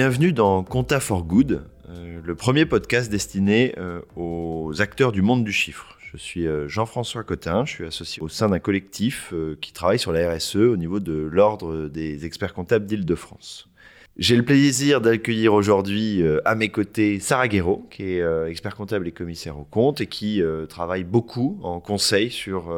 Bienvenue 0.00 0.32
dans 0.32 0.62
Compta 0.62 1.00
for 1.00 1.24
Good, 1.24 1.64
euh, 1.88 2.20
le 2.22 2.34
premier 2.36 2.66
podcast 2.66 3.10
destiné 3.10 3.74
euh, 3.78 4.00
aux 4.14 4.80
acteurs 4.80 5.10
du 5.10 5.22
monde 5.22 5.42
du 5.42 5.50
chiffre. 5.50 5.98
Je 6.12 6.16
suis 6.16 6.46
euh, 6.46 6.68
Jean-François 6.68 7.24
Cotin, 7.24 7.64
je 7.64 7.72
suis 7.72 7.84
associé 7.84 8.22
au 8.22 8.28
sein 8.28 8.48
d'un 8.48 8.60
collectif 8.60 9.34
qui 9.60 9.72
travaille 9.72 9.98
sur 9.98 10.12
la 10.12 10.32
RSE 10.32 10.54
au 10.54 10.76
niveau 10.76 11.00
de 11.00 11.14
l'Ordre 11.14 11.88
des 11.88 12.26
experts 12.26 12.54
comptables 12.54 12.86
d'Île-de-France. 12.86 13.67
J'ai 14.18 14.34
le 14.34 14.44
plaisir 14.44 15.00
d'accueillir 15.00 15.54
aujourd'hui 15.54 16.24
euh, 16.24 16.40
à 16.44 16.56
mes 16.56 16.70
côtés 16.70 17.20
Sarah 17.20 17.46
Guéraud, 17.46 17.86
qui 17.88 18.14
est 18.14 18.20
euh, 18.20 18.48
expert 18.48 18.74
comptable 18.74 19.06
et 19.06 19.12
commissaire 19.12 19.56
au 19.56 19.62
compte 19.62 20.00
et 20.00 20.08
qui 20.08 20.42
euh, 20.42 20.66
travaille 20.66 21.04
beaucoup 21.04 21.60
en 21.62 21.78
conseil 21.78 22.28
sur 22.28 22.74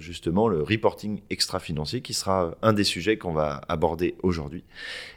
justement 0.00 0.48
le 0.48 0.64
reporting 0.64 1.20
extra-financier, 1.30 2.00
qui 2.00 2.12
sera 2.12 2.56
un 2.62 2.72
des 2.72 2.82
sujets 2.82 3.18
qu'on 3.18 3.32
va 3.32 3.60
aborder 3.68 4.16
aujourd'hui. 4.24 4.64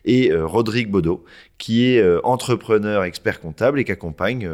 Et 0.06 0.32
Rodrigue 0.32 0.92
Baudot, 0.92 1.26
qui 1.58 1.86
est 1.86 2.04
entrepreneur 2.24 3.04
expert 3.04 3.40
comptable 3.40 3.80
et 3.80 3.84
qui 3.84 3.92
accompagne 3.92 4.48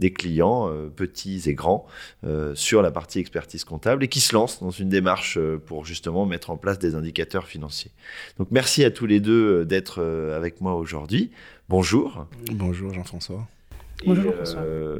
des 0.00 0.12
clients, 0.12 0.68
euh, 0.68 0.88
petits 0.88 1.42
et 1.46 1.54
grands, 1.54 1.86
euh, 2.24 2.54
sur 2.56 2.82
la 2.82 2.90
partie 2.90 3.20
expertise 3.20 3.64
comptable 3.64 4.02
et 4.02 4.08
qui 4.08 4.18
se 4.18 4.34
lancent 4.34 4.60
dans 4.60 4.70
une 4.70 4.88
démarche 4.88 5.38
euh, 5.38 5.62
pour 5.64 5.84
justement 5.84 6.26
mettre 6.26 6.50
en 6.50 6.56
place 6.56 6.78
des 6.78 6.96
indicateurs 6.96 7.46
financiers. 7.46 7.92
Donc 8.38 8.48
merci 8.50 8.82
à 8.82 8.90
tous 8.90 9.06
les 9.06 9.20
deux 9.20 9.64
d'être 9.64 10.02
avec 10.34 10.60
moi 10.60 10.74
aujourd'hui. 10.74 11.30
Bonjour. 11.68 12.26
Bonjour 12.50 12.92
Jean-François. 12.92 13.46
Bonjour 14.06 14.32
euh, 14.56 14.98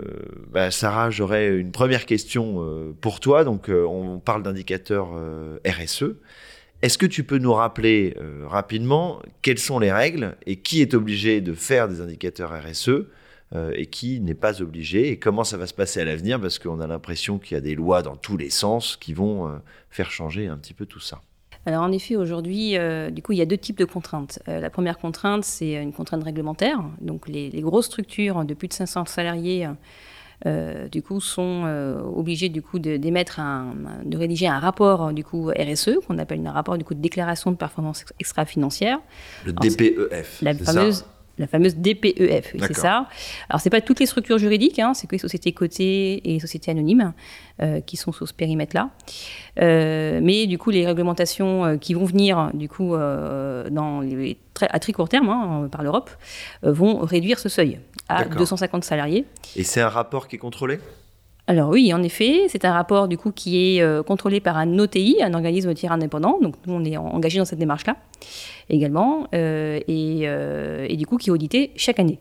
bah, 0.53 0.71
Sarah, 0.71 1.11
j'aurais 1.11 1.57
une 1.57 1.73
première 1.73 2.05
question 2.05 2.95
pour 3.01 3.19
toi. 3.19 3.45
Donc, 3.45 3.71
on 3.71 4.19
parle 4.19 4.43
d'indicateurs 4.43 5.09
RSE. 5.67 6.17
Est-ce 6.83 6.99
que 6.99 7.07
tu 7.07 7.25
peux 7.25 7.39
nous 7.39 7.55
rappeler 7.55 8.15
rapidement 8.45 9.23
quelles 9.41 9.59
sont 9.59 9.79
les 9.79 9.91
règles 9.91 10.37
et 10.45 10.57
qui 10.57 10.83
est 10.83 10.93
obligé 10.93 11.41
de 11.41 11.55
faire 11.55 11.89
des 11.89 12.03
indicateurs 12.03 12.53
RSE 12.53 13.07
euh, 13.53 13.73
et 13.75 13.87
qui 13.87 14.21
n'est 14.21 14.35
pas 14.35 14.63
obligé 14.63 15.11
et 15.11 15.19
comment 15.19 15.43
ça 15.43 15.57
va 15.57 15.67
se 15.67 15.75
passer 15.75 16.01
à 16.01 16.05
l'avenir? 16.05 16.41
Parce 16.41 16.61
qu'on 16.61 16.79
a 16.79 16.87
l'impression 16.87 17.41
qu'il 17.41 17.57
y 17.57 17.59
a 17.59 17.61
des 17.61 17.75
lois 17.75 18.01
dans 18.01 18.15
tous 18.15 18.37
les 18.37 18.49
sens 18.49 18.97
qui 18.97 19.13
vont 19.13 19.49
euh, 19.49 19.57
faire 19.91 20.13
changer 20.13 20.47
un 20.47 20.57
petit 20.57 20.73
peu 20.73 20.87
tout 20.87 21.01
ça. 21.01 21.21
Alors 21.67 21.83
en 21.83 21.91
effet, 21.91 22.15
aujourd'hui, 22.15 22.79
euh, 22.79 23.11
du 23.11 23.23
coup, 23.23 23.33
il 23.33 23.39
y 23.39 23.43
a 23.43 23.47
deux 23.47 23.59
types 23.59 23.79
de 23.79 23.85
contraintes. 23.85 24.39
la 24.47 24.71
première 24.71 24.99
contrainte, 24.99 25.45
c'est 25.45 25.73
une 25.83 25.93
contrainte 25.93 26.23
réglementaire. 26.23 26.81
Donc 27.01 27.27
les, 27.27 27.51
grosses 27.61 27.87
structures 27.87 28.45
de 28.45 28.55
plus 28.55 28.69
de 28.69 28.73
500 28.73 29.07
salariés, 29.07 29.69
du 30.47 31.03
coup, 31.03 31.21
sont 31.21 31.65
obligées 32.15 32.51
du 32.51 32.63
coup 32.63 32.79
d'émettre 32.79 33.41
un, 33.41 33.75
de 34.05 34.17
rédiger 34.17 34.47
un 34.47 34.61
rapport 34.61 35.13
du 35.13 35.25
coup 35.25 35.51
RSE 35.51 35.99
qu'on 36.07 36.19
appelle 36.19 36.47
un 36.47 36.53
rapport 36.53 36.79
du 36.79 36.85
coup 36.85 36.95
de 36.95 37.01
déclaration 37.01 37.51
de 37.51 37.57
performance 37.57 38.05
extra-financière. 38.21 39.01
Le 39.45 39.53
DPEF. 39.53 40.41
La 40.41 40.55
fameuse 40.55 40.99
ça? 40.99 41.20
La 41.41 41.47
fameuse 41.47 41.77
DPEF, 41.77 42.55
c'est 42.59 42.75
ça. 42.75 43.07
Alors, 43.49 43.61
c'est 43.61 43.71
pas 43.71 43.81
toutes 43.81 43.99
les 43.99 44.07
structures 44.07 44.39
juridiques, 44.39 44.79
hein, 44.79 44.95
c'est 44.95 45.07
que 45.07 45.15
les 45.15 45.19
sociétés 45.19 45.53
cotées 45.53 46.29
et 46.29 46.35
les 46.35 46.41
sociétés 46.41 46.71
anonymes 46.71 47.15
euh, 47.63 47.81
qui 47.81 47.97
sont 47.97 48.13
sous 48.13 48.27
ce 48.27 48.35
périmètre-là. 48.35 48.91
Euh, 49.61 50.21
mais 50.23 50.47
du 50.47 50.59
coup, 50.59 50.71
les 50.71 50.87
réglementations 50.87 51.65
euh, 51.65 51.77
qui 51.77 51.95
vont 51.95 52.05
venir, 52.05 52.51
du 52.53 52.69
coup, 52.69 52.91
dans 52.91 54.01
les, 54.03 54.37
à 54.61 54.79
très 54.79 54.93
court 54.93 55.09
terme, 55.09 55.31
hein, 55.31 55.69
par 55.73 55.83
l'Europe, 55.83 56.11
vont 56.63 56.99
réduire 56.99 57.39
ce 57.39 57.49
seuil 57.49 57.81
à 58.09 58.25
250 58.27 58.85
salariés. 58.85 59.25
Et 59.57 59.65
c'est 59.65 59.81
un 59.81 59.89
rapport 59.89 60.29
qui 60.29 60.37
est 60.37 60.39
contrôlé? 60.39 60.79
Alors 61.51 61.71
oui, 61.71 61.93
en 61.93 62.01
effet, 62.05 62.47
c'est 62.47 62.65
un 62.65 62.73
rapport 62.73 63.09
du 63.09 63.19
coup 63.19 63.33
qui 63.33 63.77
est 63.77 63.83
euh, 63.83 64.05
contrôlé 64.05 64.39
par 64.39 64.57
un 64.57 64.79
OTI, 64.79 65.17
un 65.21 65.35
organisme 65.35 65.75
tiers 65.75 65.91
indépendant. 65.91 66.39
Donc 66.41 66.55
nous, 66.65 66.75
on 66.75 66.85
est 66.85 66.97
engagé 66.97 67.41
dans 67.41 67.45
cette 67.45 67.59
démarche-là 67.59 67.97
également, 68.69 69.27
euh, 69.35 69.81
euh, 69.89 70.87
et, 70.89 70.97
du 70.97 71.07
coup 71.07 71.17
qui 71.17 71.31
est 71.31 71.33
audité 71.33 71.73
chaque 71.75 71.99
année. 71.99 72.21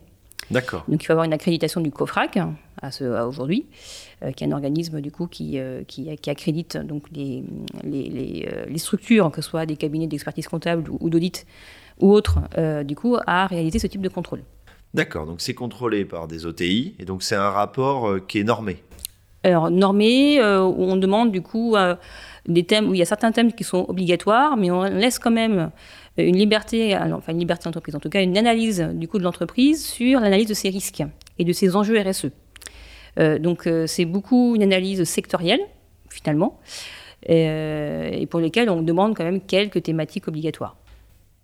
D'accord. 0.50 0.84
Donc 0.88 1.00
il 1.00 1.06
faut 1.06 1.12
avoir 1.12 1.26
une 1.26 1.32
accréditation 1.32 1.80
du 1.80 1.92
COFRAC 1.92 2.40
à, 2.82 2.90
ce, 2.90 3.04
aujourd'hui, 3.04 3.66
qui 4.34 4.42
est 4.42 4.48
un 4.48 4.52
organisme 4.52 5.00
du 5.00 5.12
coup 5.12 5.28
qui, 5.28 5.60
qui, 5.86 6.10
accrédite 6.28 6.76
donc 6.78 7.04
les, 7.12 7.44
les, 7.84 8.78
structures, 8.78 9.30
que 9.30 9.42
ce 9.42 9.48
soit 9.48 9.64
des 9.64 9.76
cabinets 9.76 10.08
d'expertise 10.08 10.48
comptable 10.48 10.90
ou, 10.90 11.08
d'audit 11.08 11.46
ou 12.00 12.10
autres, 12.10 12.40
du 12.82 12.96
coup 12.96 13.16
à 13.28 13.46
réaliser 13.46 13.78
ce 13.78 13.86
type 13.86 14.00
de 14.00 14.08
contrôle. 14.08 14.42
D'accord, 14.92 15.24
donc 15.24 15.40
c'est 15.40 15.54
contrôlé 15.54 16.04
par 16.04 16.26
des 16.26 16.46
OTI, 16.46 16.96
et 16.98 17.04
donc 17.04 17.22
c'est 17.22 17.36
un 17.36 17.50
rapport 17.50 18.26
qui 18.26 18.40
est 18.40 18.44
normé. 18.44 18.82
Alors, 19.42 19.70
normé, 19.70 20.38
euh, 20.38 20.62
où 20.62 20.82
on 20.82 20.96
demande 20.96 21.32
du 21.32 21.40
coup 21.40 21.74
euh, 21.74 21.96
des 22.46 22.64
thèmes, 22.64 22.88
où 22.90 22.94
il 22.94 22.98
y 22.98 23.02
a 23.02 23.06
certains 23.06 23.32
thèmes 23.32 23.52
qui 23.52 23.64
sont 23.64 23.86
obligatoires, 23.88 24.56
mais 24.56 24.70
on 24.70 24.82
laisse 24.82 25.18
quand 25.18 25.30
même 25.30 25.70
une 26.18 26.36
liberté, 26.36 26.94
enfin 26.96 27.32
une 27.32 27.38
liberté 27.38 27.64
d'entreprise, 27.64 27.94
en 27.94 28.00
tout 28.00 28.10
cas 28.10 28.22
une 28.22 28.36
analyse 28.36 28.80
du 28.92 29.08
coup 29.08 29.18
de 29.18 29.22
l'entreprise 29.22 29.86
sur 29.86 30.20
l'analyse 30.20 30.48
de 30.48 30.54
ses 30.54 30.68
risques 30.68 31.02
et 31.38 31.44
de 31.44 31.52
ses 31.52 31.74
enjeux 31.74 31.98
RSE. 31.98 32.26
Euh, 33.18 33.38
donc 33.38 33.68
c'est 33.86 34.04
beaucoup 34.04 34.54
une 34.56 34.62
analyse 34.62 35.04
sectorielle, 35.04 35.60
finalement, 36.10 36.60
et 37.26 38.26
pour 38.30 38.40
lesquelles 38.40 38.68
on 38.68 38.82
demande 38.82 39.16
quand 39.16 39.24
même 39.24 39.40
quelques 39.40 39.82
thématiques 39.82 40.28
obligatoires. 40.28 40.76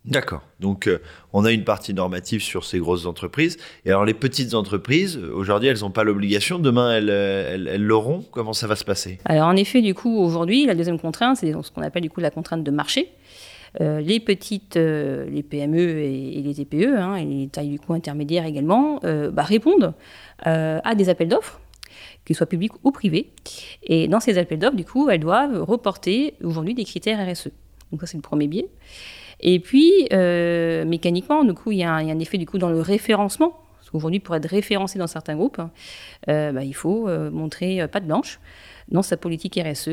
D'accord. 0.06 0.42
Donc, 0.60 0.86
euh, 0.86 1.00
on 1.32 1.44
a 1.44 1.50
une 1.50 1.64
partie 1.64 1.92
normative 1.92 2.40
sur 2.40 2.64
ces 2.64 2.78
grosses 2.78 3.06
entreprises. 3.06 3.56
Et 3.84 3.90
alors, 3.90 4.04
les 4.04 4.14
petites 4.14 4.54
entreprises, 4.54 5.16
euh, 5.16 5.32
aujourd'hui, 5.34 5.68
elles 5.68 5.80
n'ont 5.80 5.90
pas 5.90 6.04
l'obligation. 6.04 6.58
Demain, 6.58 6.96
elles, 6.96 7.82
l'auront. 7.82 8.24
Comment 8.30 8.52
ça 8.52 8.68
va 8.68 8.76
se 8.76 8.84
passer? 8.84 9.18
Alors, 9.24 9.48
en 9.48 9.56
effet, 9.56 9.82
du 9.82 9.94
coup, 9.94 10.16
aujourd'hui, 10.16 10.66
la 10.66 10.74
deuxième 10.74 11.00
contrainte, 11.00 11.38
c'est 11.38 11.52
ce 11.52 11.70
qu'on 11.72 11.82
appelle 11.82 12.02
du 12.02 12.10
coup 12.10 12.20
la 12.20 12.30
contrainte 12.30 12.62
de 12.62 12.70
marché. 12.70 13.08
Euh, 13.80 14.00
les 14.00 14.20
petites, 14.20 14.76
les 14.76 15.42
PME 15.42 15.78
et, 15.78 16.40
les 16.40 16.54
TPE, 16.54 16.96
hein, 16.96 17.16
et 17.16 17.24
les 17.24 17.48
tailles 17.48 17.68
du 17.68 17.80
coup 17.80 17.92
intermédiaires 17.92 18.46
également, 18.46 19.00
bah, 19.02 19.42
répondent 19.42 19.92
à 20.38 20.94
des 20.94 21.08
appels 21.08 21.28
d'offres 21.28 21.60
qu'ils 22.24 22.36
soient 22.36 22.46
publics 22.46 22.72
ou 22.84 22.90
privés. 22.90 23.30
Et 23.82 24.08
dans 24.08 24.20
ces 24.20 24.38
appels 24.38 24.58
d'offres, 24.58 24.76
du 24.76 24.84
coup, 24.84 25.10
elles 25.10 25.20
doivent 25.20 25.62
reporter 25.62 26.34
aujourd'hui 26.42 26.74
des 26.74 26.84
critères 26.84 27.18
RSE. 27.28 27.50
Donc 27.90 28.00
ça, 28.00 28.06
c'est 28.06 28.16
le 28.16 28.22
premier 28.22 28.48
biais. 28.48 28.68
Et 29.40 29.60
puis, 29.60 30.08
euh, 30.12 30.84
mécaniquement, 30.84 31.44
du 31.44 31.54
coup, 31.54 31.72
il 31.72 31.78
y, 31.78 31.84
a 31.84 31.92
un, 31.92 32.18
effet 32.18 32.38
du 32.38 32.46
coup 32.46 32.58
dans 32.58 32.70
le 32.70 32.80
référencement. 32.80 33.58
Parce 33.78 33.90
qu'aujourd'hui, 33.90 34.20
pour 34.20 34.34
être 34.34 34.48
référencé 34.48 34.98
dans 34.98 35.06
certains 35.06 35.36
groupes, 35.36 35.60
euh, 36.28 36.52
bah, 36.52 36.64
il 36.64 36.74
faut 36.74 37.08
euh, 37.08 37.30
montrer 37.30 37.86
patte 37.88 38.06
blanche 38.06 38.40
dans 38.88 39.02
sa 39.02 39.16
politique 39.16 39.58
RSE 39.62 39.88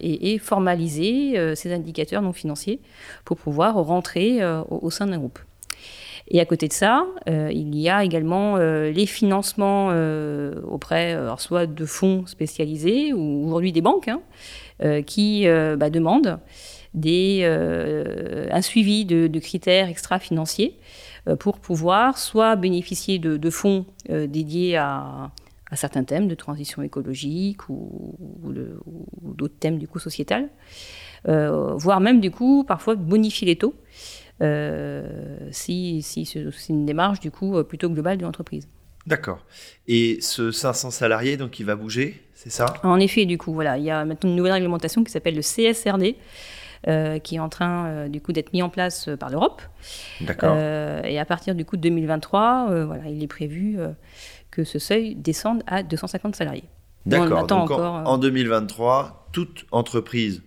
et, 0.00 0.38
formaliser 0.38 1.56
ses 1.56 1.72
indicateurs 1.72 2.22
non 2.22 2.32
financiers 2.32 2.80
pour 3.24 3.36
pouvoir 3.36 3.74
rentrer 3.74 4.38
au, 4.68 4.88
sein 4.90 5.08
d'un 5.08 5.18
groupe. 5.18 5.40
Et 6.28 6.38
à 6.38 6.44
côté 6.44 6.68
de 6.68 6.72
ça, 6.72 7.06
il 7.26 7.76
y 7.76 7.88
a 7.88 8.04
également 8.04 8.56
les 8.56 9.06
financements 9.06 9.88
auprès 10.70 11.18
soit 11.38 11.66
de 11.66 11.84
fonds 11.84 12.24
spécialisés 12.26 13.12
ou 13.12 13.46
aujourd'hui 13.46 13.72
des 13.72 13.80
banques 13.80 14.06
hein, 14.06 15.02
qui 15.02 15.48
bah, 15.48 15.90
demandent 15.90 16.38
des, 16.94 17.40
euh, 17.44 18.46
un 18.50 18.62
suivi 18.62 19.04
de, 19.04 19.38
critères 19.38 19.88
extra-financiers 19.88 20.78
euh, 21.28 21.36
pour 21.36 21.58
pouvoir 21.58 22.18
soit 22.18 22.56
bénéficier 22.56 23.18
de, 23.18 23.50
fonds 23.50 23.86
euh, 24.10 24.26
dédiés 24.26 24.76
à, 24.76 25.30
certains 25.74 26.02
thèmes 26.02 26.26
de 26.26 26.34
transition 26.34 26.82
écologique 26.82 27.68
ou, 27.68 28.16
d'autres 29.22 29.58
thèmes 29.60 29.78
du 29.78 29.86
coup 29.86 30.00
sociétal, 30.00 30.48
voire 31.24 32.00
même 32.00 32.20
du 32.20 32.32
coup 32.32 32.64
parfois 32.66 32.96
bonifier 32.96 33.46
les 33.46 33.56
taux 33.56 33.76
si, 35.52 36.02
si 36.02 36.26
c'est 36.26 36.68
une 36.70 36.86
démarche 36.86 37.20
du 37.20 37.30
coup 37.30 37.62
plutôt 37.62 37.88
globale 37.88 38.18
de 38.18 38.24
l'entreprise. 38.24 38.66
D'accord. 39.06 39.44
Et 39.86 40.18
ce 40.20 40.50
500 40.50 40.90
salariés, 40.90 41.36
donc 41.36 41.58
il 41.58 41.66
va 41.66 41.74
bouger, 41.74 42.20
c'est 42.34 42.50
ça? 42.50 42.74
En 42.82 43.00
effet, 43.00 43.24
du 43.24 43.38
coup, 43.38 43.52
voilà, 43.52 43.78
il 43.78 43.84
y 43.84 43.90
a 43.90 44.04
maintenant 44.04 44.28
une 44.28 44.36
nouvelle 44.36 44.52
réglementation 44.52 45.04
qui 45.04 45.10
s'appelle 45.10 45.34
le 45.34 45.42
CSRD, 45.42 46.16
qui 46.84 47.36
est 47.36 47.38
en 47.38 47.48
train 47.48 47.86
euh, 47.86 48.08
du 48.08 48.20
coup 48.20 48.32
d'être 48.32 48.52
mis 48.52 48.62
en 48.62 48.68
place 48.68 49.08
euh, 49.08 49.16
par 49.16 49.30
l'Europe. 49.30 49.62
D'accord. 50.20 50.56
et 50.56 51.18
à 51.18 51.24
partir 51.24 51.54
du 51.54 51.64
coup 51.64 51.76
de 51.76 51.82
2023, 51.82 52.84
voilà, 52.84 53.08
il 53.08 53.22
est 53.22 53.28
prévu 53.28 53.78
que 54.50 54.64
ce 54.64 54.78
seuil 54.78 55.14
descende 55.14 55.62
à 55.66 55.82
250 55.82 56.36
salariés. 56.36 56.64
D'accord. 57.06 57.46
Donc 57.46 57.70
encore, 57.70 58.02
en, 58.06 58.18
2023, 58.18 59.28
toute 59.32 59.64
entreprise 59.70 60.42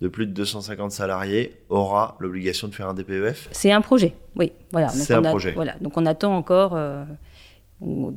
de 0.00 0.08
plus 0.08 0.26
de 0.26 0.32
250 0.32 0.92
salariés 0.92 1.56
aura 1.70 2.16
l'obligation 2.20 2.68
de 2.68 2.74
faire 2.74 2.88
un 2.88 2.94
DPEF 2.94 3.48
C'est 3.52 3.72
un 3.72 3.80
projet, 3.80 4.14
oui. 4.36 4.52
Voilà. 4.70 4.88
C'est 4.88 5.14
un 5.14 5.22
projet. 5.22 5.52
Voilà. 5.52 5.76
Donc 5.80 5.96
on 5.96 6.04
attend 6.06 6.36
encore 6.36 6.78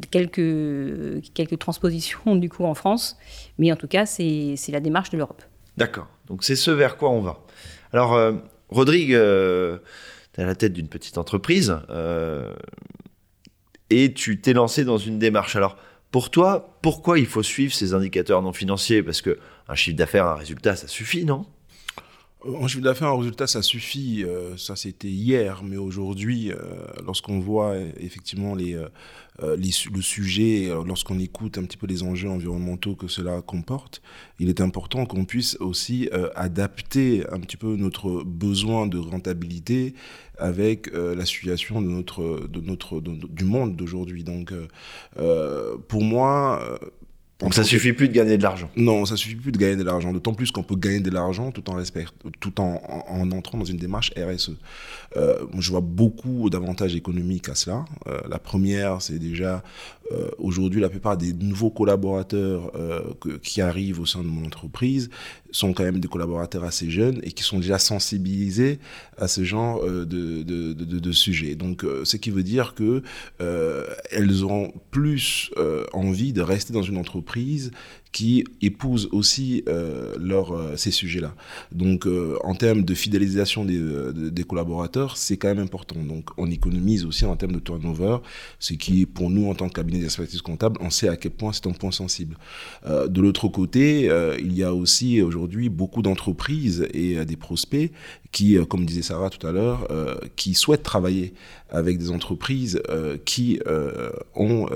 quelques, 0.09 1.23
quelques 1.33 1.59
transpositions 1.59 2.35
du 2.35 2.49
coup 2.49 2.65
en 2.65 2.73
France, 2.73 3.17
mais 3.57 3.71
en 3.71 3.75
tout 3.75 3.87
cas 3.87 4.05
c'est 4.05 4.55
la 4.69 4.79
démarche 4.79 5.09
de 5.09 5.17
l'Europe. 5.17 5.43
D'accord. 5.77 6.07
Donc 6.31 6.45
c'est 6.45 6.55
ce 6.55 6.71
vers 6.71 6.95
quoi 6.95 7.09
on 7.09 7.19
va. 7.19 7.41
Alors, 7.91 8.13
euh, 8.13 8.31
Rodrigue, 8.69 9.13
euh, 9.13 9.79
tu 10.33 10.39
es 10.39 10.43
à 10.45 10.47
la 10.47 10.55
tête 10.55 10.71
d'une 10.71 10.87
petite 10.87 11.17
entreprise 11.17 11.77
euh, 11.89 12.53
et 13.89 14.13
tu 14.13 14.39
t'es 14.39 14.53
lancé 14.53 14.85
dans 14.85 14.97
une 14.97 15.19
démarche. 15.19 15.57
Alors, 15.57 15.75
pour 16.09 16.31
toi, 16.31 16.77
pourquoi 16.81 17.19
il 17.19 17.25
faut 17.25 17.43
suivre 17.43 17.73
ces 17.73 17.93
indicateurs 17.93 18.41
non 18.41 18.53
financiers? 18.53 19.03
Parce 19.03 19.21
que 19.21 19.39
un 19.67 19.75
chiffre 19.75 19.97
d'affaires, 19.97 20.25
un 20.25 20.35
résultat, 20.35 20.77
ça 20.77 20.87
suffit, 20.87 21.25
non? 21.25 21.45
En 22.43 22.67
chiffre 22.67 22.83
d'affaires, 22.83 23.09
un 23.09 23.17
résultat, 23.17 23.45
ça 23.45 23.61
suffit. 23.61 24.25
ça, 24.57 24.75
c'était 24.75 25.07
hier, 25.07 25.61
mais 25.63 25.77
aujourd'hui, 25.77 26.51
lorsqu'on 27.05 27.39
voit 27.39 27.77
effectivement 27.99 28.55
les, 28.55 28.83
le 29.39 30.01
sujet, 30.01 30.71
lorsqu'on 30.85 31.19
écoute 31.19 31.59
un 31.59 31.63
petit 31.65 31.77
peu 31.77 31.85
les 31.85 32.01
enjeux 32.01 32.29
environnementaux 32.29 32.95
que 32.95 33.07
cela 33.07 33.43
comporte, 33.43 34.01
il 34.39 34.49
est 34.49 34.59
important 34.59 35.05
qu'on 35.05 35.25
puisse 35.25 35.55
aussi 35.59 36.09
adapter 36.33 37.23
un 37.31 37.39
petit 37.39 37.57
peu 37.57 37.75
notre 37.75 38.23
besoin 38.23 38.87
de 38.87 38.97
rentabilité 38.97 39.93
avec 40.39 40.91
la 40.91 41.25
situation 41.27 41.79
de 41.79 41.89
notre, 41.89 42.47
du 42.47 43.45
monde 43.45 43.75
d'aujourd'hui. 43.75 44.23
Donc, 44.23 44.51
pour 45.87 46.03
moi, 46.03 46.79
donc 47.41 47.53
ça 47.55 47.63
suffit 47.63 47.93
plus 47.93 48.07
de 48.07 48.13
gagner 48.13 48.37
de 48.37 48.43
l'argent. 48.43 48.69
Non, 48.75 49.05
ça 49.05 49.15
suffit 49.15 49.35
plus 49.35 49.51
de 49.51 49.57
gagner 49.57 49.75
de 49.75 49.83
l'argent. 49.83 50.13
D'autant 50.13 50.33
plus 50.33 50.51
qu'on 50.51 50.63
peut 50.63 50.75
gagner 50.75 50.99
de 50.99 51.09
l'argent 51.09 51.51
tout 51.51 51.69
en 51.69 51.73
respect, 51.73 52.05
tout 52.39 52.61
en, 52.61 52.81
en, 53.07 53.31
entrant 53.31 53.57
dans 53.57 53.65
une 53.65 53.77
démarche 53.77 54.11
RSE. 54.15 54.51
Euh, 55.17 55.39
je 55.57 55.71
vois 55.71 55.81
beaucoup 55.81 56.49
d'avantages 56.49 56.95
économiques 56.95 57.49
à 57.49 57.55
cela. 57.55 57.85
Euh, 58.07 58.19
la 58.29 58.39
première, 58.39 59.01
c'est 59.01 59.19
déjà 59.19 59.63
euh, 60.11 60.29
aujourd'hui 60.37 60.81
la 60.81 60.89
plupart 60.89 61.17
des 61.17 61.33
nouveaux 61.33 61.69
collaborateurs 61.69 62.71
euh, 62.75 63.01
qui 63.41 63.61
arrivent 63.61 63.99
au 63.99 64.05
sein 64.05 64.21
de 64.21 64.27
mon 64.27 64.45
entreprise 64.45 65.09
sont 65.51 65.73
quand 65.73 65.83
même 65.83 65.99
des 65.99 66.07
collaborateurs 66.07 66.63
assez 66.63 66.89
jeunes 66.89 67.19
et 67.23 67.31
qui 67.31 67.43
sont 67.43 67.59
déjà 67.59 67.77
sensibilisés 67.77 68.79
à 69.17 69.27
ce 69.27 69.43
genre 69.43 69.83
euh, 69.83 70.05
de, 70.05 70.43
de, 70.43 70.73
de, 70.73 70.99
de 70.99 71.11
sujets. 71.11 71.55
Donc, 71.55 71.85
ce 72.03 72.17
qui 72.17 72.29
veut 72.29 72.43
dire 72.43 72.73
que 72.73 73.03
elles 74.11 74.43
auront 74.43 74.73
plus 74.91 75.51
envie 75.93 76.33
de 76.33 76.41
rester 76.41 76.73
dans 76.73 76.81
une 76.83 76.97
entreprise 76.97 77.30
entreprises 77.31 77.71
qui 78.11 78.43
épousent 78.61 79.07
aussi 79.11 79.63
euh, 79.69 80.15
leur, 80.19 80.51
euh, 80.51 80.75
ces 80.75 80.91
sujets-là. 80.91 81.33
Donc, 81.71 82.05
euh, 82.05 82.37
en 82.43 82.55
termes 82.55 82.83
de 82.83 82.93
fidélisation 82.93 83.63
des, 83.63 83.79
des 84.13 84.43
collaborateurs, 84.43 85.15
c'est 85.15 85.37
quand 85.37 85.47
même 85.47 85.63
important. 85.63 85.95
Donc, 86.01 86.29
on 86.37 86.49
économise 86.51 87.05
aussi 87.05 87.25
en 87.25 87.35
termes 87.37 87.53
de 87.53 87.59
turnover, 87.59 88.17
ce 88.59 88.73
qui, 88.73 89.05
pour 89.05 89.29
nous, 89.29 89.49
en 89.49 89.55
tant 89.55 89.69
que 89.69 89.73
cabinet 89.73 89.99
d'expertise 89.99 90.41
comptable, 90.41 90.77
on 90.81 90.89
sait 90.89 91.07
à 91.07 91.15
quel 91.15 91.31
point 91.31 91.53
c'est 91.53 91.67
un 91.67 91.71
point 91.71 91.91
sensible. 91.91 92.37
de 92.85 93.21
l'autre 93.21 93.47
côté, 93.47 94.09
il 94.39 94.53
y 94.53 94.63
a 94.63 94.73
aussi 94.73 95.21
aujourd'hui 95.21 95.69
beaucoup 95.69 96.01
d'entreprises 96.01 96.87
et 96.93 97.23
des 97.25 97.35
prospects 97.35 97.91
qui, 98.31 98.57
comme 98.67 98.85
disait 98.85 99.01
Sarah 99.01 99.29
tout 99.29 99.45
à 99.45 99.51
l'heure, 99.51 99.87
qui 100.35 100.53
souhaitent 100.53 100.83
travailler 100.83 101.33
avec 101.69 101.97
des 101.97 102.11
entreprises 102.11 102.81
qui 103.25 103.59
ont 104.35 104.67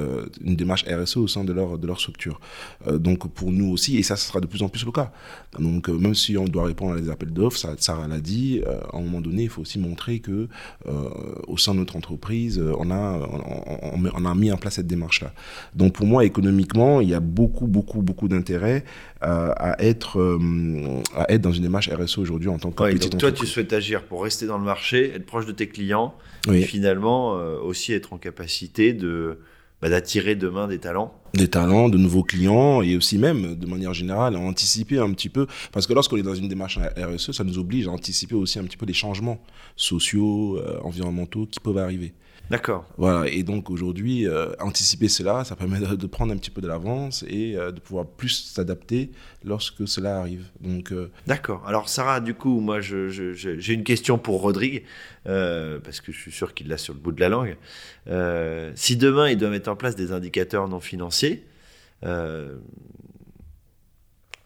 une 0.42 0.56
démarche 0.56 0.86
RSE 0.86 1.18
au 1.18 1.28
sein 1.28 1.44
de 1.44 1.54
leur, 1.54 1.78
de 1.78 1.88
leur 1.88 2.00
structure. 2.00 2.40
donc, 2.92 3.25
pour 3.28 3.52
nous 3.52 3.72
aussi, 3.72 3.98
et 3.98 4.04
ça, 4.04 4.16
ce 4.16 4.28
sera 4.28 4.40
de 4.40 4.48
plus 4.48 4.62
en 4.62 4.70
plus 4.70 4.86
le 4.86 4.92
cas. 4.92 5.12
Donc, 5.60 5.90
euh, 5.90 5.94
même 5.94 6.16
si 6.16 6.38
on 6.38 6.46
doit 6.46 6.66
répondre 6.66 6.96
à 6.96 7.00
des 7.00 7.10
appels 7.10 7.32
d'offres, 7.32 7.58
Sarah 7.78 8.08
l'a 8.08 8.20
dit, 8.20 8.62
euh, 8.66 8.80
à 8.92 8.98
un 8.98 9.02
moment 9.02 9.22
donné, 9.22 9.44
il 9.44 9.50
faut 9.50 9.62
aussi 9.62 9.80
montrer 9.80 10.20
que 10.20 10.48
euh, 10.88 11.10
au 11.48 11.58
sein 11.58 11.74
de 11.74 11.80
notre 11.80 11.96
entreprise, 11.96 12.62
on 12.78 12.92
a, 12.92 13.20
on, 13.94 14.26
a 14.26 14.36
mis 14.36 14.52
en 14.52 14.58
place 14.58 14.76
cette 14.76 14.88
démarche-là. 14.88 15.34
Donc, 15.76 15.94
pour 15.94 16.06
moi, 16.06 16.26
économiquement, 16.26 17.02
il 17.02 17.10
y 17.10 17.14
a 17.14 17.20
beaucoup, 17.20 17.68
beaucoup, 17.68 18.02
beaucoup 18.02 18.28
d'intérêt 18.28 18.84
à, 19.22 19.76
être, 19.80 20.40
à 21.16 21.32
être 21.32 21.42
dans 21.42 21.52
une 21.52 21.64
démarche 21.64 21.90
RSE 21.90 22.20
aujourd'hui 22.20 22.50
en 22.50 22.60
tant 22.60 22.70
que 22.70 22.84
petite 22.84 23.14
donc 23.14 23.22
Toi, 23.22 23.32
tu 23.32 23.48
souhaites 23.48 23.74
agir 23.74 24.04
pour 24.04 24.24
rester 24.24 24.46
dans 24.46 24.60
le 24.60 24.64
marché, 24.64 25.14
être 25.16 25.26
proche 25.26 25.48
de 25.48 25.52
tes 25.52 25.68
clients, 25.68 26.14
et 26.52 26.62
finalement 26.62 27.32
aussi 27.64 27.94
être 27.94 28.14
en 28.14 28.18
capacité 28.18 28.94
de 28.94 29.40
bah, 29.86 29.90
d'attirer 29.90 30.34
demain 30.34 30.68
des 30.68 30.80
talents 30.80 31.14
Des 31.36 31.48
talents, 31.48 31.90
de 31.90 32.00
nouveaux 32.00 32.24
clients 32.24 32.82
et 32.82 32.98
aussi 32.98 33.20
même, 33.20 33.54
de 33.54 33.68
manière 33.68 33.94
générale, 33.94 34.36
à 34.36 34.40
anticiper 34.40 34.98
un 34.98 35.12
petit 35.14 35.30
peu. 35.30 35.46
Parce 35.72 35.86
que 35.86 35.94
lorsqu'on 35.94 36.18
est 36.18 36.24
dans 36.24 36.34
une 36.34 36.48
démarche 36.48 36.80
RSE, 36.98 37.34
ça 37.34 37.44
nous 37.44 37.60
oblige 37.60 37.88
à 37.88 37.92
anticiper 37.92 38.34
aussi 38.34 38.58
un 38.58 38.64
petit 38.64 38.78
peu 38.78 38.88
les 38.88 38.94
changements 38.94 39.38
sociaux, 39.76 40.58
euh, 40.58 40.80
environnementaux 40.82 41.46
qui 41.46 41.60
peuvent 41.60 41.78
arriver. 41.78 42.16
D'accord. 42.50 42.86
Voilà, 42.98 43.28
et 43.28 43.44
donc 43.44 43.70
aujourd'hui, 43.70 44.28
euh, 44.28 44.54
anticiper 44.60 45.08
cela, 45.08 45.44
ça 45.44 45.56
permet 45.56 45.80
de, 45.80 46.08
prendre 46.08 46.32
un 46.32 46.38
petit 46.38 46.52
peu 46.52 46.62
de 46.62 46.68
l'avance 46.68 47.26
et 47.28 47.58
euh, 47.58 47.72
de 47.72 47.80
pouvoir 47.80 48.06
plus 48.06 48.52
s'adapter 48.54 49.12
lorsque 49.44 49.88
cela 49.88 50.20
arrive. 50.20 50.46
Donc. 50.62 50.94
D'accord. 51.26 51.64
Alors 51.66 51.90
Sarah, 51.90 52.20
du 52.20 52.36
coup, 52.36 52.60
moi, 52.60 52.82
j'ai 52.82 53.74
une 53.74 53.84
question 53.84 54.18
pour 54.18 54.42
Rodrigue. 54.42 54.84
Euh, 55.28 55.80
parce 55.80 56.02
que 56.02 56.12
je 56.12 56.20
suis 56.20 56.32
sûr 56.32 56.54
qu'il 56.54 56.68
l'a 56.68 56.78
sur 56.78 56.94
le 56.94 57.00
bout 57.00 57.12
de 57.12 57.20
la 57.20 57.30
langue. 57.30 57.58
Euh, 58.08 58.72
si 58.76 58.96
demain 58.96 59.30
il 59.30 59.38
doit 59.38 59.50
mettre 59.50 59.70
en 59.70 59.76
place 59.76 59.96
des 59.96 60.12
indicateurs 60.12 60.68
non 60.68 60.80
financiers, 60.80 61.44
euh, 62.04 62.58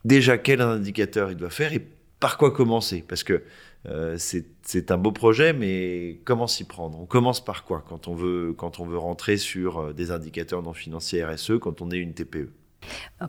déjà 0.06 0.38
quel 0.38 0.62
indicateur 0.62 1.32
il 1.32 1.38
doit 1.38 1.50
faire 1.50 1.74
et 1.74 1.86
par 2.20 2.38
quoi 2.38 2.52
commencer? 2.52 3.04
Parce 3.06 3.24
que 3.24 3.44
c'est 4.18 4.92
un 4.92 4.98
beau 4.98 5.12
projet, 5.12 5.54
mais 5.54 6.20
comment 6.26 6.48
s'y 6.48 6.66
prendre? 6.66 7.00
On 7.00 7.06
commence 7.06 7.44
par 7.44 7.64
quoi 7.64 7.84
quand 7.88 8.08
on, 8.08 8.14
veut, 8.14 8.54
quand 8.58 8.80
on 8.80 8.86
veut 8.86 8.98
rentrer 8.98 9.38
sur 9.38 9.94
des 9.94 10.12
indicateurs 10.12 10.62
non 10.62 10.74
financiers 10.74 11.24
RSE, 11.24 11.54
quand 11.62 11.82
on 11.82 11.90
est 11.92 11.98
une 11.98 12.14
TPE 12.14 12.50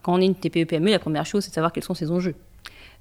Quand 0.03 0.15
on 0.15 0.21
est 0.21 0.27
une 0.27 0.35
TPE-PME, 0.35 0.91
la 0.91 0.99
première 0.99 1.27
chose, 1.27 1.45
c'est 1.45 1.51
de 1.51 1.55
savoir 1.55 1.73
quels 1.73 1.85
sont 1.85 1.95
ses 1.95 2.11
enjeux. 2.11 2.35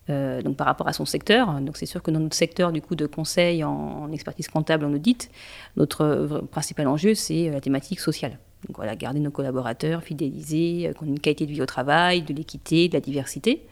Euh, 0.10 0.42
donc 0.42 0.56
par 0.56 0.66
rapport 0.66 0.88
à 0.88 0.94
son 0.94 1.06
secteur. 1.06 1.62
Donc 1.62 1.78
c'est 1.78 1.86
sûr 1.86 2.02
que 2.02 2.10
dans 2.10 2.20
notre 2.20 2.36
secteur 2.36 2.72
du 2.72 2.82
coup 2.82 2.96
de 2.96 3.06
conseil 3.06 3.64
en, 3.64 4.12
expertise 4.12 4.48
comptable, 4.48 4.86
en 4.86 4.94
audit, 4.94 5.30
notre 5.78 6.44
principal 6.52 6.88
enjeu 6.88 7.14
c'est 7.14 7.50
la 7.50 7.62
thématique 7.62 8.00
sociale. 8.00 8.40
Voilà, 8.74 8.96
garder 8.96 9.20
nos 9.20 9.32
collaborateurs, 9.32 10.04
fidéliser, 10.04 10.88
euh, 10.88 10.94
qu'on 10.94 11.06
ait 11.06 11.10
une 11.10 11.20
qualité 11.20 11.46
de 11.46 11.52
vie 11.52 11.62
au 11.62 11.66
travail, 11.66 12.24
de 12.24 12.34
l'équité, 12.34 12.90
de 12.90 12.94
la 12.94 13.00
diversité. 13.00 13.66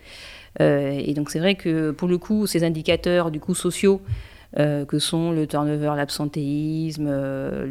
Euh, 0.60 0.92
et 0.92 1.14
donc 1.14 1.30
c'est 1.30 1.40
vrai 1.40 1.56
que 1.56 1.92
pour 1.92 2.08
le 2.08 2.18
coup, 2.18 2.48
ces 2.48 2.64
indicateurs 2.64 3.32
du 3.32 3.40
coup 3.40 3.56
sociaux 3.56 4.02
que 4.56 4.98
sont 4.98 5.32
le 5.32 5.46
turnover, 5.46 5.94
l'absentéisme, 5.96 7.12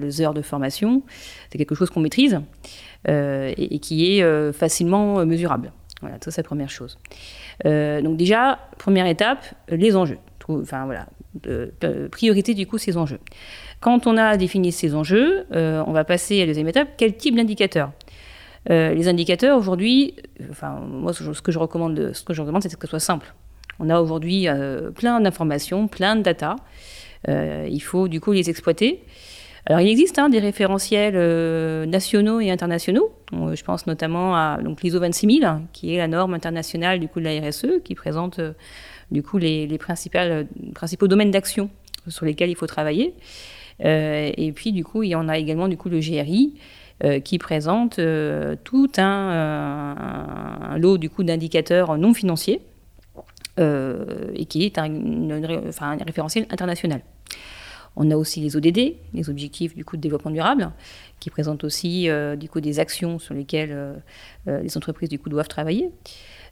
les 0.01 0.21
heures 0.21 0.35
de 0.35 0.43
formation, 0.43 1.03
c'est 1.51 1.59
quelque 1.59 1.75
chose 1.75 1.91
qu'on 1.91 1.99
maîtrise 1.99 2.39
et, 3.09 3.55
et, 3.57 3.79
qui 3.81 4.21
est 4.21 4.53
facilement 4.53 5.27
mesurable. 5.27 5.73
Voilà, 6.01 6.17
ça 6.21 6.31
c'est 6.31 6.43
la 6.43 6.47
première 6.47 6.71
chose. 6.71 6.99
Euh, 7.65 8.03
donc 8.03 8.17
déjà, 8.17 8.59
première 8.79 9.07
étape, 9.07 9.45
les 9.69 9.97
enjeux. 9.97 10.19
Enfin 10.49 10.85
voilà, 10.85 11.07
priorité 12.11 12.55
du 12.55 12.67
coup 12.67 12.79
ces 12.79 12.97
enjeux. 12.97 13.19
Quand 13.81 14.07
on 14.07 14.17
a 14.17 14.37
défini 14.37 14.71
ces 14.71 14.95
enjeux, 14.95 15.45
euh, 15.53 15.83
on 15.87 15.93
va 15.93 16.05
passer 16.05 16.37
à 16.37 16.41
la 16.41 16.47
deuxième 16.47 16.69
étape. 16.69 16.91
Quel 16.97 17.17
type 17.17 17.35
d'indicateur 17.35 17.91
euh, 18.71 18.95
Les 18.95 19.09
indicateurs 19.09 19.59
aujourd'hui, 19.59 20.15
enfin 20.51 20.81
moi 20.87 21.13
ce 21.13 21.43
que 21.43 21.53
je 21.53 21.59
recommande, 21.59 22.13
ce 22.13 22.23
que 22.23 22.35
je 22.35 22.41
recommande, 22.41 22.63
c'est 22.63 22.75
que 22.75 22.87
ce 22.87 22.91
soit 22.91 23.01
simple. 23.01 23.35
On 23.79 23.91
a 23.91 24.01
aujourd'hui 24.01 24.47
plein 24.95 25.21
d'informations, 25.21 25.87
plein 25.87 26.17
de 26.17 26.23
data. 26.23 26.57
il 27.29 27.81
faut 27.81 28.09
du 28.09 28.21
coup 28.21 28.33
les 28.33 28.49
exploiter. 28.49 29.05
Alors 29.69 29.81
il 29.81 29.89
existe 29.89 30.19
hein, 30.21 30.29
des 30.29 30.39
référentiels 30.39 31.15
euh, 31.17 31.87
nationaux 31.87 32.41
et 32.41 32.53
internationaux. 32.53 33.11
je 33.33 33.63
pense 33.65 33.89
notamment 33.89 34.37
à 34.37 34.61
l'ISO 34.61 35.01
26000, 35.01 35.63
qui 35.73 35.93
est 35.93 35.99
la 35.99 36.07
norme 36.07 36.35
internationale 36.35 37.01
du 37.01 37.09
coup 37.09 37.19
de 37.19 37.25
la 37.25 37.41
RSE, 37.41 37.83
qui 37.85 37.97
présente 37.97 38.39
euh, 38.39 38.53
du 39.11 39.25
coup 39.25 39.39
les, 39.39 39.67
principaux 39.77 41.09
domaines 41.09 41.33
d'action 41.33 41.69
sur 42.07 42.27
lesquels 42.27 42.51
il 42.51 42.55
faut 42.55 42.69
travailler. 42.69 43.15
Euh, 43.85 44.31
et 44.37 44.53
puis 44.53 44.71
du 44.71 44.85
coup 44.85 45.03
il 45.03 45.09
y 45.09 45.17
en 45.17 45.29
a 45.29 45.37
également 45.37 45.67
du 45.67 45.77
coup 45.77 45.89
le 45.89 45.99
GRI. 45.99 46.55
Qui 47.25 47.39
présente 47.39 48.01
tout 48.65 48.93
un, 48.97 50.77
lot 50.79 50.99
du 50.99 51.11
coup 51.11 51.25
d'indicateurs 51.25 51.99
non 51.99 52.15
financiers 52.15 52.61
et 53.59 54.45
qui 54.49 54.65
est 54.65 54.79
un, 54.79 55.31
un 55.31 56.05
référentiel 56.05 56.47
international. 56.51 57.03
On 57.97 58.11
a 58.11 58.17
aussi 58.17 58.41
les 58.41 58.57
ODD, 58.57 58.95
les 59.15 59.31
objectifs 59.31 59.75
du 59.75 59.85
coup 59.85 59.97
de 59.97 60.03
développement 60.03 60.31
durable, 60.31 60.71
qui 61.19 61.31
présentent 61.31 61.65
aussi 61.65 62.11
euh, 62.11 62.37
du 62.37 62.49
coup 62.49 62.61
des 62.61 62.79
actions 62.79 63.19
sur 63.19 63.35
lesquelles 63.35 63.73
euh, 63.73 63.95
euh, 64.49 64.61
les 64.61 64.77
entreprises 64.77 65.09
du 65.09 65.19
coup 65.19 65.31
doivent 65.31 65.49
travailler. 65.49 65.91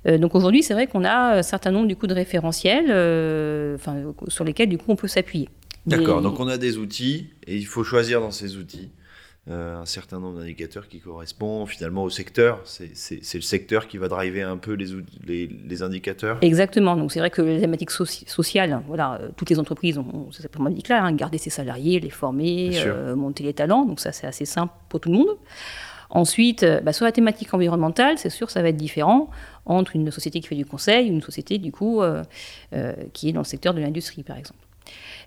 donc 0.06 0.34
aujourd'hui, 0.34 0.62
c'est 0.62 0.74
vrai 0.74 0.86
qu'on 0.86 1.04
a 1.04 1.38
un 1.38 1.42
certain 1.42 1.70
nombre 1.70 1.86
du 1.86 1.96
coup 1.96 2.06
de 2.06 2.14
référentiels, 2.14 2.88
sur 4.28 4.44
lesquels 4.44 4.68
du 4.68 4.78
coup 4.78 4.86
on 4.88 4.96
peut 4.96 5.08
s'appuyer. 5.08 5.48
D'accord. 5.86 6.22
Donc 6.22 6.40
on 6.40 6.48
a 6.48 6.56
des 6.56 6.78
outils 6.78 7.30
et 7.46 7.56
il 7.56 7.66
faut 7.66 7.84
choisir 7.84 8.20
dans 8.20 8.30
ces 8.30 8.56
outils. 8.56 8.90
Euh, 9.50 9.76
un 9.76 9.84
certain 9.84 10.20
nombre 10.20 10.38
d'indicateurs 10.38 10.88
qui 10.88 11.00
correspondent 11.00 11.68
finalement 11.68 12.02
au 12.02 12.08
secteur. 12.08 12.62
C'est 12.64 13.34
le 13.34 13.42
secteur 13.42 13.88
qui 13.88 13.98
va 13.98 14.08
driver 14.08 14.42
un 14.42 14.56
peu 14.56 14.72
les, 14.72 15.46
les, 15.46 15.82
indicateurs. 15.82 16.38
Exactement. 16.40 16.96
Donc 16.96 17.12
c'est 17.12 17.18
vrai 17.18 17.28
que 17.28 17.42
les 17.42 17.60
thématiques 17.60 17.90
sociales, 17.90 18.80
voilà, 18.86 19.18
euh, 19.20 19.28
toutes 19.36 19.50
les 19.50 19.58
entreprises 19.58 19.98
ont, 19.98 20.32
simplement 20.32 20.70
dit 20.70 20.82
là, 20.88 21.04
hein, 21.04 21.12
garder 21.12 21.36
ses 21.36 21.50
salariés, 21.50 22.00
les 22.00 22.08
former, 22.08 22.70
euh, 22.86 23.14
monter 23.14 23.44
les 23.44 23.52
talents. 23.52 23.84
Donc 23.84 24.00
ça 24.00 24.12
c'est 24.12 24.26
assez 24.26 24.46
simple 24.46 24.72
pour 24.88 25.00
tout 25.00 25.10
le 25.10 25.18
monde. 25.18 25.36
Ensuite, 26.08 26.64
bah, 26.82 26.94
sur 26.94 27.04
la 27.04 27.12
thématique 27.12 27.52
environnementale, 27.52 28.16
c'est 28.16 28.30
sûr, 28.30 28.48
ça 28.48 28.62
va 28.62 28.70
être 28.70 28.76
différent 28.78 29.28
entre 29.66 29.94
une 29.94 30.10
société 30.10 30.40
qui 30.40 30.48
fait 30.48 30.54
du 30.54 30.64
conseil 30.64 31.06
et 31.06 31.10
une 31.10 31.20
société 31.20 31.58
du 31.58 31.70
coup 31.70 32.00
qui 33.12 33.28
est 33.28 33.32
dans 33.32 33.40
le 33.40 33.44
secteur 33.44 33.74
de 33.74 33.80
l'industrie, 33.80 34.22
par 34.22 34.38
exemple. 34.38 34.63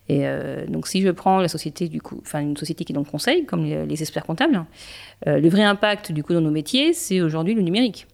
Et 0.09 0.21
euh, 0.23 0.65
donc, 0.67 0.87
si 0.87 1.01
je 1.01 1.09
prends 1.09 1.39
la 1.39 1.47
société, 1.47 1.89
enfin, 2.21 2.39
une 2.39 2.55
société 2.55 2.85
qui 2.85 2.93
est 2.93 2.95
dans 2.95 3.01
le 3.01 3.09
conseil, 3.09 3.45
comme 3.45 3.63
les, 3.65 4.01
experts 4.01 4.25
comptables, 4.25 4.63
euh, 5.27 5.39
le 5.39 5.49
vrai 5.49 5.63
impact, 5.63 6.11
du 6.11 6.23
coup, 6.23 6.33
dans 6.33 6.41
nos 6.41 6.51
métiers, 6.51 6.93
c'est 6.93 7.21
aujourd'hui 7.21 7.53
le 7.53 7.61
numérique. 7.61 8.07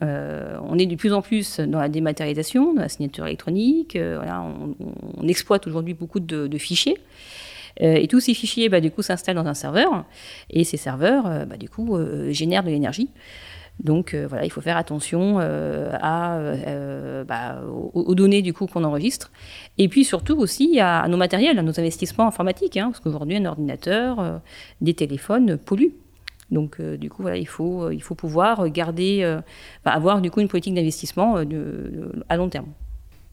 on 0.00 0.78
est 0.78 0.86
de 0.86 0.96
plus 0.96 1.12
en 1.12 1.22
plus 1.22 1.60
dans 1.60 1.78
la 1.78 1.88
dématérialisation, 1.88 2.74
dans 2.74 2.82
la 2.82 2.88
signature 2.88 3.26
électronique. 3.26 3.96
voilà, 3.96 4.42
on, 4.42 5.28
exploite 5.28 5.66
aujourd'hui 5.66 5.94
beaucoup 5.94 6.20
de, 6.20 6.58
fichiers. 6.58 6.98
et 7.80 8.08
tous 8.08 8.20
ces 8.20 8.34
fichiers, 8.34 8.68
bah, 8.68 8.80
du 8.80 8.90
coup, 8.90 9.02
s'installent 9.02 9.36
dans 9.36 9.46
un 9.46 9.54
serveur. 9.54 10.04
Et 10.50 10.64
ces 10.64 10.76
serveurs, 10.76 11.46
bah, 11.46 11.56
du 11.56 11.68
coup, 11.68 11.96
génèrent 12.30 12.64
de 12.64 12.70
l'énergie. 12.70 13.08
Donc 13.80 14.14
euh, 14.14 14.26
voilà, 14.26 14.44
il 14.44 14.50
faut 14.50 14.60
faire 14.60 14.76
attention 14.76 15.38
euh, 15.38 15.92
euh, 16.02 17.24
bah, 17.24 17.62
aux, 17.92 18.14
données 18.14 18.40
du 18.40 18.54
coup 18.54 18.66
qu'on 18.66 18.84
enregistre, 18.84 19.30
et 19.76 19.88
puis 19.88 20.04
surtout 20.04 20.36
aussi 20.38 20.80
à, 20.80 21.06
nos 21.08 21.16
matériels, 21.16 21.58
à 21.58 21.62
nos 21.62 21.78
investissements 21.78 22.26
informatiques, 22.26 22.76
hein, 22.76 22.90
parce 22.90 23.00
qu'aujourd'hui 23.00 23.36
un 23.36 23.44
ordinateur, 23.44 24.40
des 24.80 24.94
téléphones 24.94 25.58
polluent. 25.58 25.94
Donc 26.50 26.80
du 26.80 27.10
coup 27.10 27.22
voilà, 27.22 27.36
il 27.36 27.48
faut 27.48 27.90
il 27.90 28.02
faut 28.02 28.14
pouvoir 28.14 28.68
garder, 28.70 29.38
bah, 29.84 29.90
avoir 29.90 30.22
du 30.22 30.30
coup 30.30 30.40
une 30.40 30.48
politique 30.48 30.74
d'investissement 30.74 31.36
à 32.28 32.36
long 32.36 32.48
terme. 32.48 32.72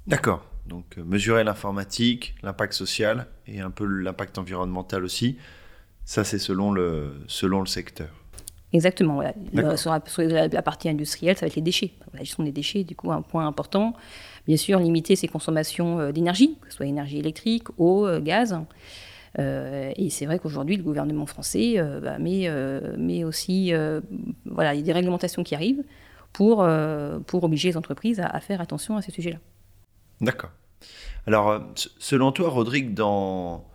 D'accord. 0.07 0.43
Donc 0.65 0.97
mesurer 0.97 1.43
l'informatique, 1.43 2.35
l'impact 2.41 2.73
social 2.73 3.27
et 3.47 3.61
un 3.61 3.69
peu 3.69 3.85
l'impact 3.85 4.37
environnemental 4.37 5.03
aussi. 5.03 5.37
Ça 6.05 6.23
c'est 6.23 6.39
selon 6.39 6.71
le 6.71 7.13
selon 7.27 7.61
le 7.61 7.67
secteur. 7.67 8.22
Exactement. 8.73 9.21
Sur, 9.75 9.91
la, 9.91 10.61
partie 10.63 10.89
industrielle, 10.89 11.37
ça 11.37 11.41
va 11.41 11.47
être 11.47 11.55
les 11.55 11.61
déchets. 11.61 11.91
La 12.13 12.19
gestion 12.21 12.43
des 12.43 12.51
déchets, 12.51 12.83
du 12.83 12.95
coup, 12.95 13.11
un 13.11 13.21
point 13.21 13.45
important. 13.45 13.93
Bien 14.47 14.57
sûr, 14.57 14.79
limiter 14.79 15.15
ses 15.15 15.27
consommations 15.27 15.99
euh, 15.99 16.11
d'énergie, 16.11 16.57
que 16.59 16.69
ce 16.69 16.77
soit 16.77 16.87
énergie 16.87 17.19
électrique, 17.19 17.67
eau, 17.77 18.07
euh, 18.07 18.19
gaz. 18.19 18.59
Euh, 19.39 19.91
et 19.95 20.09
c'est 20.09 20.25
vrai 20.25 20.39
qu'aujourd'hui, 20.39 20.75
le 20.75 20.83
gouvernement 20.83 21.27
français 21.27 21.79
bah, 22.01 22.17
met, 22.17 23.23
aussi, 23.23 23.73
voilà, 24.45 24.73
il 24.73 24.79
y 24.79 24.83
a 24.83 24.85
des 24.85 24.91
réglementations 24.91 25.43
qui 25.43 25.55
arrivent 25.55 25.83
pour, 26.33 26.67
pour 27.27 27.43
obliger 27.43 27.69
les 27.69 27.77
entreprises 27.77 28.19
à, 28.19 28.39
faire 28.39 28.59
attention 28.59 28.97
à 28.97 29.01
ces 29.01 29.11
sujets-là. 29.11 29.37
D'accord. 30.19 30.51
Alors, 31.25 31.63
selon 31.99 32.31
toi, 32.31 32.49
Rodrigue, 32.49 32.93
dans, 32.93 33.65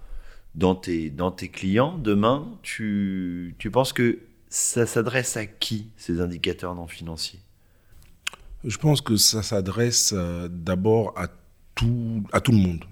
dans, 0.55 0.75
tes, 0.75 1.11
dans 1.11 1.31
tes 1.31 1.49
clients, 1.49 1.97
demain, 1.99 2.47
tu, 2.62 3.55
tu 3.59 3.71
penses 3.71 3.93
que 3.93 4.19
ça 4.50 4.87
s'adresse 4.87 5.37
à 5.37 5.47
qui, 5.47 5.90
ces 5.97 6.21
indicateurs 6.21 6.75
non 6.75 6.87
financiers? 6.87 7.40
Je 8.64 8.76
pense 8.76 9.00
que 9.00 9.17
ça 9.17 9.43
s'adresse 9.43 10.12
euh, 10.17 10.49
d'abord 10.50 11.14
à 11.17 11.28
tout, 11.75 12.23
à 12.33 12.40
tout 12.40 12.52
le 12.52 12.59
monde. 12.59 12.85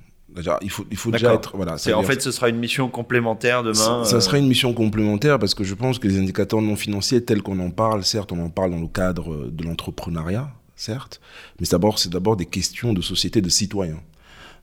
Il 0.60 0.70
faut, 0.70 0.86
il 0.90 0.98
faut 0.98 1.10
déjà 1.10 1.32
être. 1.32 1.56
Voilà, 1.56 1.76
en 1.94 2.02
fait, 2.02 2.20
ce 2.20 2.30
sera 2.30 2.50
une 2.50 2.58
mission 2.58 2.90
complémentaire 2.90 3.62
demain. 3.62 4.04
Ça, 4.04 4.20
sera 4.20 4.36
euh, 4.36 4.40
une 4.40 4.48
mission 4.48 4.74
complémentaire 4.74 5.38
parce 5.38 5.54
que 5.54 5.64
je 5.64 5.74
pense 5.74 5.98
que 5.98 6.06
les 6.06 6.18
indicateurs 6.18 6.60
non 6.60 6.76
financiers, 6.76 7.24
tels 7.24 7.42
qu'on 7.42 7.58
en 7.58 7.70
parle, 7.70 8.04
certes, 8.04 8.32
on 8.32 8.44
en 8.44 8.50
parle 8.50 8.72
dans 8.72 8.80
le 8.80 8.86
cadre 8.86 9.48
de 9.50 9.64
l'entrepreneuriat, 9.64 10.50
certes, 10.74 11.22
mais 11.58 11.64
c'est 11.64 12.10
d'abord 12.10 12.36
des 12.36 12.44
questions 12.44 12.92
de 12.92 13.00
société, 13.00 13.40
de 13.40 13.48
citoyens. 13.48 14.02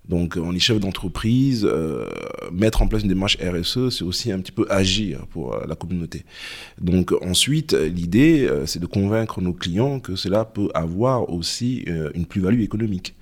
Donc, 0.08 0.38
on 0.38 0.54
est 0.54 0.60
chef 0.60 0.80
d'entreprise. 0.80 1.66
Euh, 1.66 2.06
mettre 2.52 2.82
en 2.82 2.88
place 2.88 3.04
une 3.04 3.10
démarche 3.10 3.38
RSE, 3.38 3.90
c'est 3.90 4.04
aussi 4.04 4.32
un 4.32 4.40
petit 4.40 4.52
peu 4.52 4.66
agir 4.70 5.26
pour 5.28 5.54
euh, 5.54 5.66
la 5.68 5.76
communauté. 5.76 6.26
Donc, 6.80 7.14
ensuite, 7.22 7.74
l'idée, 7.74 8.46
euh, 8.46 8.66
c'est 8.66 8.80
de 8.80 8.86
convaincre 8.86 9.42
nos 9.42 9.54
clients 9.54 10.00
que 10.00 10.16
cela 10.16 10.46
peut 10.46 10.70
avoir 10.74 11.30
aussi 11.30 11.86
une 12.14 12.26
plus-value 12.26 12.62
économique. 12.62 13.16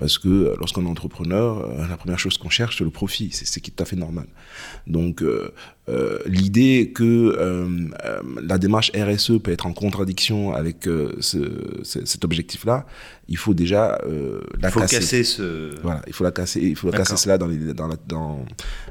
Parce 0.00 0.16
que 0.16 0.28
euh, 0.28 0.56
lorsqu'on 0.58 0.86
est 0.86 0.88
entrepreneur, 0.88 1.58
euh, 1.58 1.86
la 1.86 1.98
première 1.98 2.18
chose 2.18 2.38
qu'on 2.38 2.48
cherche, 2.48 2.78
c'est 2.78 2.84
le 2.84 2.90
profit. 2.90 3.28
C'est 3.32 3.44
ce 3.44 3.58
qui 3.58 3.70
est 3.70 3.74
tout 3.74 3.82
à 3.82 3.86
fait 3.86 3.96
normal. 3.96 4.26
Donc, 4.86 5.22
euh, 5.22 5.52
l'idée 6.24 6.92
que 6.94 7.36
la 8.42 8.58
démarche 8.58 8.92
RSE 8.94 9.38
peut 9.42 9.50
être 9.50 9.66
en 9.66 9.72
contradiction 9.72 10.54
avec 10.54 10.88
cet 11.20 12.24
objectif-là, 12.24 12.86
il 13.28 13.36
faut 13.36 13.54
déjà 13.54 14.00
la 14.60 14.68
il 14.68 14.70
faut 14.70 14.80
casser. 14.80 15.24
ce... 15.24 15.70
Voilà, 15.82 16.00
il 16.06 16.12
faut 16.12 16.22
la 16.22 16.30
casser, 16.30 16.60
il 16.60 16.76
faut 16.76 16.90
casser 16.90 17.16
cela 17.16 17.38
dans, 17.38 17.48
les, 17.48 17.74
dans, 17.74 17.88
la, 17.88 17.96
dans, 18.06 18.44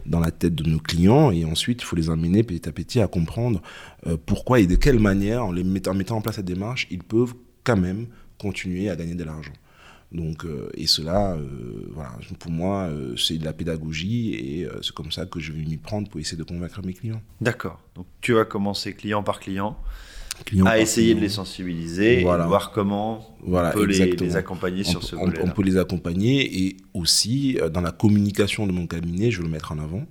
dans, 0.06 0.20
la 0.20 0.32
tête 0.32 0.56
de 0.56 0.70
nos 0.70 0.80
clients 0.80 1.32
et 1.32 1.46
ensuite 1.46 1.82
il 1.82 1.86
faut 1.86 1.96
les 1.96 2.10
amener 2.10 2.44
petit 2.44 2.68
à 2.68 2.74
petit 2.74 3.00
à 3.00 3.08
comprendre 3.08 3.62
pourquoi 4.26 4.60
et 4.60 4.68
de 4.68 4.76
quelle 4.76 5.00
manière, 5.00 5.46
en, 5.46 5.54
les 5.54 5.64
mettant, 5.64 5.92
en 5.92 5.96
mettant 5.96 6.18
en 6.18 6.22
place 6.22 6.36
cette 6.36 6.46
démarche, 6.46 6.86
ils 6.92 7.04
peuvent 7.04 7.34
quand 7.64 7.78
même 7.78 8.08
continuer 8.38 8.90
à 8.90 8.98
gagner 8.98 9.16
de 9.16 9.24
l'argent. 9.24 9.54
Donc, 10.12 10.44
euh, 10.44 10.70
et 10.74 10.88
cela, 10.88 11.34
euh, 11.34 11.88
voilà, 11.92 12.12
pour 12.40 12.52
moi, 12.52 12.88
euh, 12.88 13.16
c'est 13.16 13.38
de 13.38 13.46
la 13.46 13.54
pédagogie 13.54 14.34
et 14.34 14.68
c'est 14.82 14.94
comme 14.94 15.12
ça 15.12 15.26
que 15.26 15.40
je 15.40 15.52
vais 15.52 15.60
m'y 15.60 15.78
prendre 15.78 16.10
pour 16.10 16.20
essayer 16.20 16.38
de 16.38 16.44
convaincre 16.44 16.82
mes 16.84 16.94
clients. 16.94 17.22
D'accord. 17.42 17.80
Donc, 17.96 18.08
tu 18.22 18.34
vas 18.34 18.46
commencer 18.46 18.94
client 18.94 19.22
par 19.22 19.40
client. 19.40 19.78
à 20.66 20.80
essayer 20.80 21.14
de 21.14 21.20
les 21.20 21.30
sensibiliser, 21.30 22.22
voilà. 22.22 22.46
et 22.46 22.48
voir 22.48 22.72
comment 22.72 23.38
voilà, 23.42 23.70
on 23.70 23.74
peut 23.74 23.86
les, 23.86 24.36
accompagner 24.36 24.84
sur 24.84 25.04
ce 25.04 25.16
volet. 25.16 25.38
On, 25.44 25.50
on 25.50 25.52
peut 25.52 25.64
les 25.64 25.78
accompagner 25.78 26.66
et 26.66 26.78
aussi 26.94 27.58
dans 27.72 27.82
la 27.82 27.92
communication 27.92 28.66
de 28.66 28.72
mon 28.72 28.88
cabinet, 28.88 29.32
je 29.32 29.40
veux 29.40 29.44
le 29.44 29.50
mettre 29.50 29.74
en 29.74 29.80
avant 29.80 30.06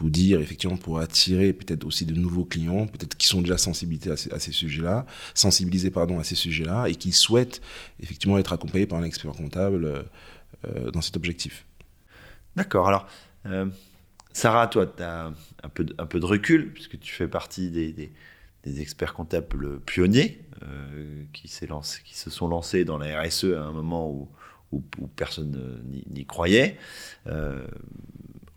pour 0.00 0.08
dire, 0.08 0.40
effectivement, 0.40 0.78
pour 0.78 0.98
attirer 0.98 1.52
peut-être 1.52 1.84
aussi 1.84 2.06
de 2.06 2.14
nouveaux 2.14 2.46
clients, 2.46 2.86
peut-être 2.86 3.18
qui 3.18 3.26
sont 3.26 3.42
déjà 3.42 3.58
sensibilisés 3.58 4.10
à 4.10 4.38
ces, 4.38 4.50
sujets-là, 4.50 5.04
sensibilisés 5.34 5.90
pardon, 5.90 6.18
à 6.18 6.24
ces 6.24 6.36
sujets-là, 6.36 6.86
et 6.88 6.94
qui 6.94 7.12
souhaitent 7.12 7.60
effectivement 8.02 8.38
être 8.38 8.54
accompagnés 8.54 8.86
par 8.86 8.98
un 8.98 9.02
expert 9.02 9.30
comptable 9.32 9.84
euh, 9.84 10.02
euh, 10.64 10.90
dans 10.90 11.02
cet 11.02 11.18
objectif. 11.18 11.66
D'accord. 12.56 12.88
Alors, 12.88 13.06
euh, 13.44 13.66
Sarah, 14.32 14.68
toi, 14.68 14.86
tu 14.86 15.02
as 15.02 15.34
un 15.62 15.68
peu, 15.68 15.84
de, 15.84 15.94
un 15.98 16.06
peu 16.06 16.18
de 16.18 16.24
recul, 16.24 16.72
puisque 16.72 16.98
tu 16.98 17.12
fais 17.12 17.28
partie 17.28 17.68
des, 17.68 18.10
experts 18.80 19.12
comptables 19.12 19.80
pionniers 19.80 20.40
qui, 21.34 21.50
lancé, 21.66 22.00
qui 22.06 22.16
se 22.16 22.30
sont 22.30 22.48
lancés 22.48 22.86
dans 22.86 22.96
la 22.96 23.20
RSE 23.20 23.52
à 23.54 23.64
un 23.64 23.72
moment 23.72 24.10
où 24.72 25.06
personne 25.14 25.82
n'y 26.08 26.24
croyait. 26.24 26.78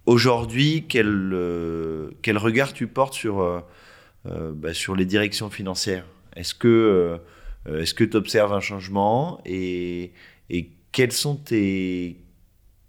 Aujourd'hui, 0.05 0.85
quel, 0.89 1.31
euh, 1.33 2.09
quel 2.21 2.37
regard 2.37 2.73
tu 2.73 2.87
portes 2.87 3.13
sur, 3.13 3.39
euh, 3.39 3.61
euh, 4.25 4.51
bah, 4.53 4.73
sur 4.73 4.95
les 4.95 5.05
directions 5.05 5.49
financières? 5.49 6.05
Est-ce 6.35 6.53
que 6.53 7.19
que 7.65 8.03
tu 8.03 8.17
observes 8.17 8.51
un 8.51 8.59
changement? 8.59 9.39
Et, 9.45 10.11
et 10.49 10.71
quels 10.91 11.13
sont 11.13 11.35
tes 11.35 12.17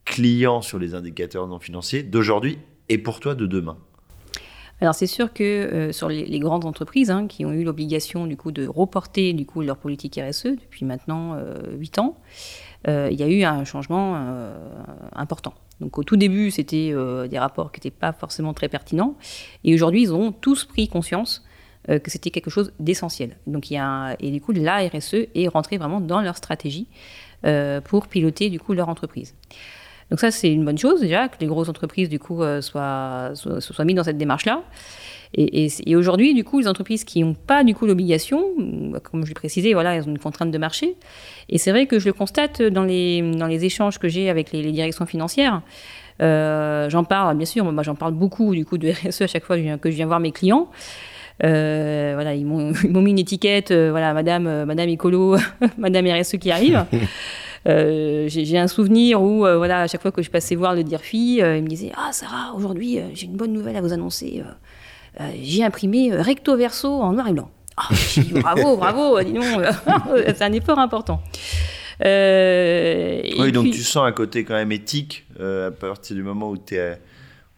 clients 0.04 0.60
sur 0.60 0.80
les 0.80 0.94
indicateurs 0.94 1.46
non 1.46 1.60
financiers 1.60 2.02
d'aujourd'hui 2.02 2.58
et 2.88 2.98
pour 2.98 3.20
toi 3.20 3.36
de 3.36 3.46
demain? 3.46 3.78
Alors 4.80 4.96
c'est 4.96 5.06
sûr 5.06 5.32
que 5.32 5.90
sur 5.92 6.08
les, 6.08 6.40
grandes 6.40 6.64
entreprises 6.64 7.12
hein, 7.12 7.28
qui 7.28 7.44
ont 7.44 7.52
eu 7.52 7.62
l'obligation 7.62 8.26
du 8.26 8.36
coup 8.36 8.50
de 8.50 8.66
reporter 8.66 9.32
du 9.32 9.46
coup 9.46 9.62
leur 9.62 9.76
politique 9.76 10.18
RSE 10.20 10.46
depuis 10.46 10.84
maintenant 10.84 11.38
8 11.78 11.98
ans, 12.00 12.18
il 12.88 13.14
y 13.14 13.22
a 13.22 13.28
eu 13.28 13.44
un 13.44 13.64
changement 13.64 14.16
important. 15.14 15.54
Donc 15.80 15.98
au 15.98 16.04
tout 16.04 16.16
début, 16.16 16.50
c'était 16.50 16.90
euh, 16.92 17.26
des 17.26 17.38
rapports 17.38 17.72
qui 17.72 17.80
n'étaient 17.80 17.96
pas 17.96 18.12
forcément 18.12 18.54
très 18.54 18.68
pertinents. 18.68 19.16
Et 19.64 19.74
aujourd'hui, 19.74 20.02
ils 20.02 20.14
ont 20.14 20.32
tous 20.32 20.64
pris 20.64 20.88
conscience 20.88 21.44
euh, 21.88 21.98
que 21.98 22.10
c'était 22.10 22.30
quelque 22.30 22.50
chose 22.50 22.72
d'essentiel. 22.78 23.36
Donc 23.46 23.70
il 23.70 23.74
y 23.74 23.78
a 23.78 24.16
et 24.20 24.30
du 24.30 24.40
coup, 24.40 24.52
la 24.52 24.78
RSE 24.88 25.26
est 25.34 25.48
rentrée 25.48 25.78
vraiment 25.78 26.00
dans 26.00 26.20
leur 26.20 26.36
stratégie 26.36 26.86
euh, 27.44 27.80
pour 27.80 28.06
piloter 28.06 28.50
du 28.50 28.60
coup 28.60 28.72
leur 28.72 28.88
entreprise. 28.88 29.34
Donc 30.10 30.20
ça, 30.20 30.30
c'est 30.30 30.52
une 30.52 30.64
bonne 30.64 30.78
chose 30.78 31.00
déjà 31.00 31.28
que 31.28 31.36
les 31.40 31.46
grosses 31.46 31.68
entreprises 31.68 32.08
du 32.08 32.18
coup 32.18 32.42
soient, 32.60 33.30
soient, 33.34 33.60
soient 33.60 33.84
mises 33.84 33.96
dans 33.96 34.04
cette 34.04 34.18
démarche-là. 34.18 34.62
Et, 35.36 35.96
aujourd'hui, 35.96 36.34
du 36.34 36.44
coup, 36.44 36.60
les 36.60 36.68
entreprises 36.68 37.04
qui 37.04 37.22
n'ont 37.22 37.34
pas 37.34 37.64
du 37.64 37.74
coup 37.74 37.86
l'obligation, 37.86 38.44
comme 39.02 39.24
je 39.24 39.30
l'ai 39.30 39.34
précisé, 39.34 39.74
voilà, 39.74 39.94
elles 39.96 40.04
ont 40.04 40.10
une 40.10 40.18
contrainte 40.18 40.50
de 40.50 40.58
marché. 40.58 40.94
Et 41.48 41.58
c'est 41.58 41.70
vrai 41.70 41.86
que 41.86 41.98
je 41.98 42.06
le 42.06 42.12
constate 42.12 42.62
dans 42.62 42.84
les, 42.84 43.22
dans 43.22 43.46
les 43.46 43.64
échanges 43.64 43.98
que 43.98 44.08
j'ai 44.08 44.30
avec 44.30 44.52
les, 44.52 44.72
directions 44.72 45.06
financières. 45.06 45.62
Euh, 46.22 46.88
j'en 46.90 47.04
parle, 47.04 47.36
bien 47.36 47.46
sûr, 47.46 47.64
moi 47.64 47.82
j'en 47.82 47.96
parle 47.96 48.12
beaucoup 48.12 48.54
du 48.54 48.64
coup 48.64 48.78
de 48.78 48.90
RSE 48.90 49.22
à 49.22 49.26
chaque 49.26 49.44
fois 49.44 49.56
que 49.56 49.90
je 49.90 49.96
viens 49.96 50.06
voir 50.06 50.20
mes 50.20 50.30
clients. 50.30 50.68
Euh, 51.42 52.12
voilà, 52.14 52.34
ils 52.34 52.46
m'ont 52.46 52.72
mis 53.02 53.10
une 53.10 53.18
étiquette, 53.18 53.72
euh, 53.72 53.90
voilà, 53.90 54.14
Madame, 54.14 54.64
Madame 54.64 54.88
Écolo, 54.88 55.36
Madame 55.78 56.06
RSE 56.06 56.36
qui 56.38 56.50
arrive. 56.50 56.84
j'ai 57.66 58.58
un 58.58 58.68
souvenir 58.68 59.20
où, 59.22 59.38
voilà, 59.38 59.82
à 59.82 59.86
chaque 59.88 60.02
fois 60.02 60.12
que 60.12 60.22
je 60.22 60.30
passais 60.30 60.54
voir 60.54 60.74
le 60.74 60.84
DIRFI, 60.84 61.38
il 61.38 61.62
me 61.62 61.68
disait 61.68 61.90
Ah, 61.96 62.12
Sarah, 62.12 62.54
aujourd'hui, 62.54 63.00
j'ai 63.14 63.26
une 63.26 63.36
bonne 63.36 63.52
nouvelle 63.52 63.76
à 63.76 63.80
vous 63.80 63.92
annoncer. 63.92 64.42
Euh, 65.20 65.30
j'ai 65.42 65.62
imprimé 65.62 66.12
euh, 66.12 66.22
recto 66.22 66.56
verso 66.56 66.88
en 66.88 67.12
noir 67.12 67.28
et 67.28 67.32
blanc. 67.32 67.50
Ah, 67.76 67.88
bravo, 68.32 68.76
bravo, 68.76 69.22
dis 69.22 69.34
c'est 70.26 70.42
un 70.42 70.52
effort 70.52 70.78
important. 70.78 71.22
Euh, 72.04 73.22
oui, 73.38 73.52
donc 73.52 73.70
tu 73.70 73.82
sens 73.82 74.04
un 74.06 74.12
côté 74.12 74.44
quand 74.44 74.54
même 74.54 74.72
éthique 74.72 75.26
à 75.38 75.70
partir 75.70 76.16
du 76.16 76.22
moment 76.22 76.50
où, 76.50 76.56
es, 76.72 76.98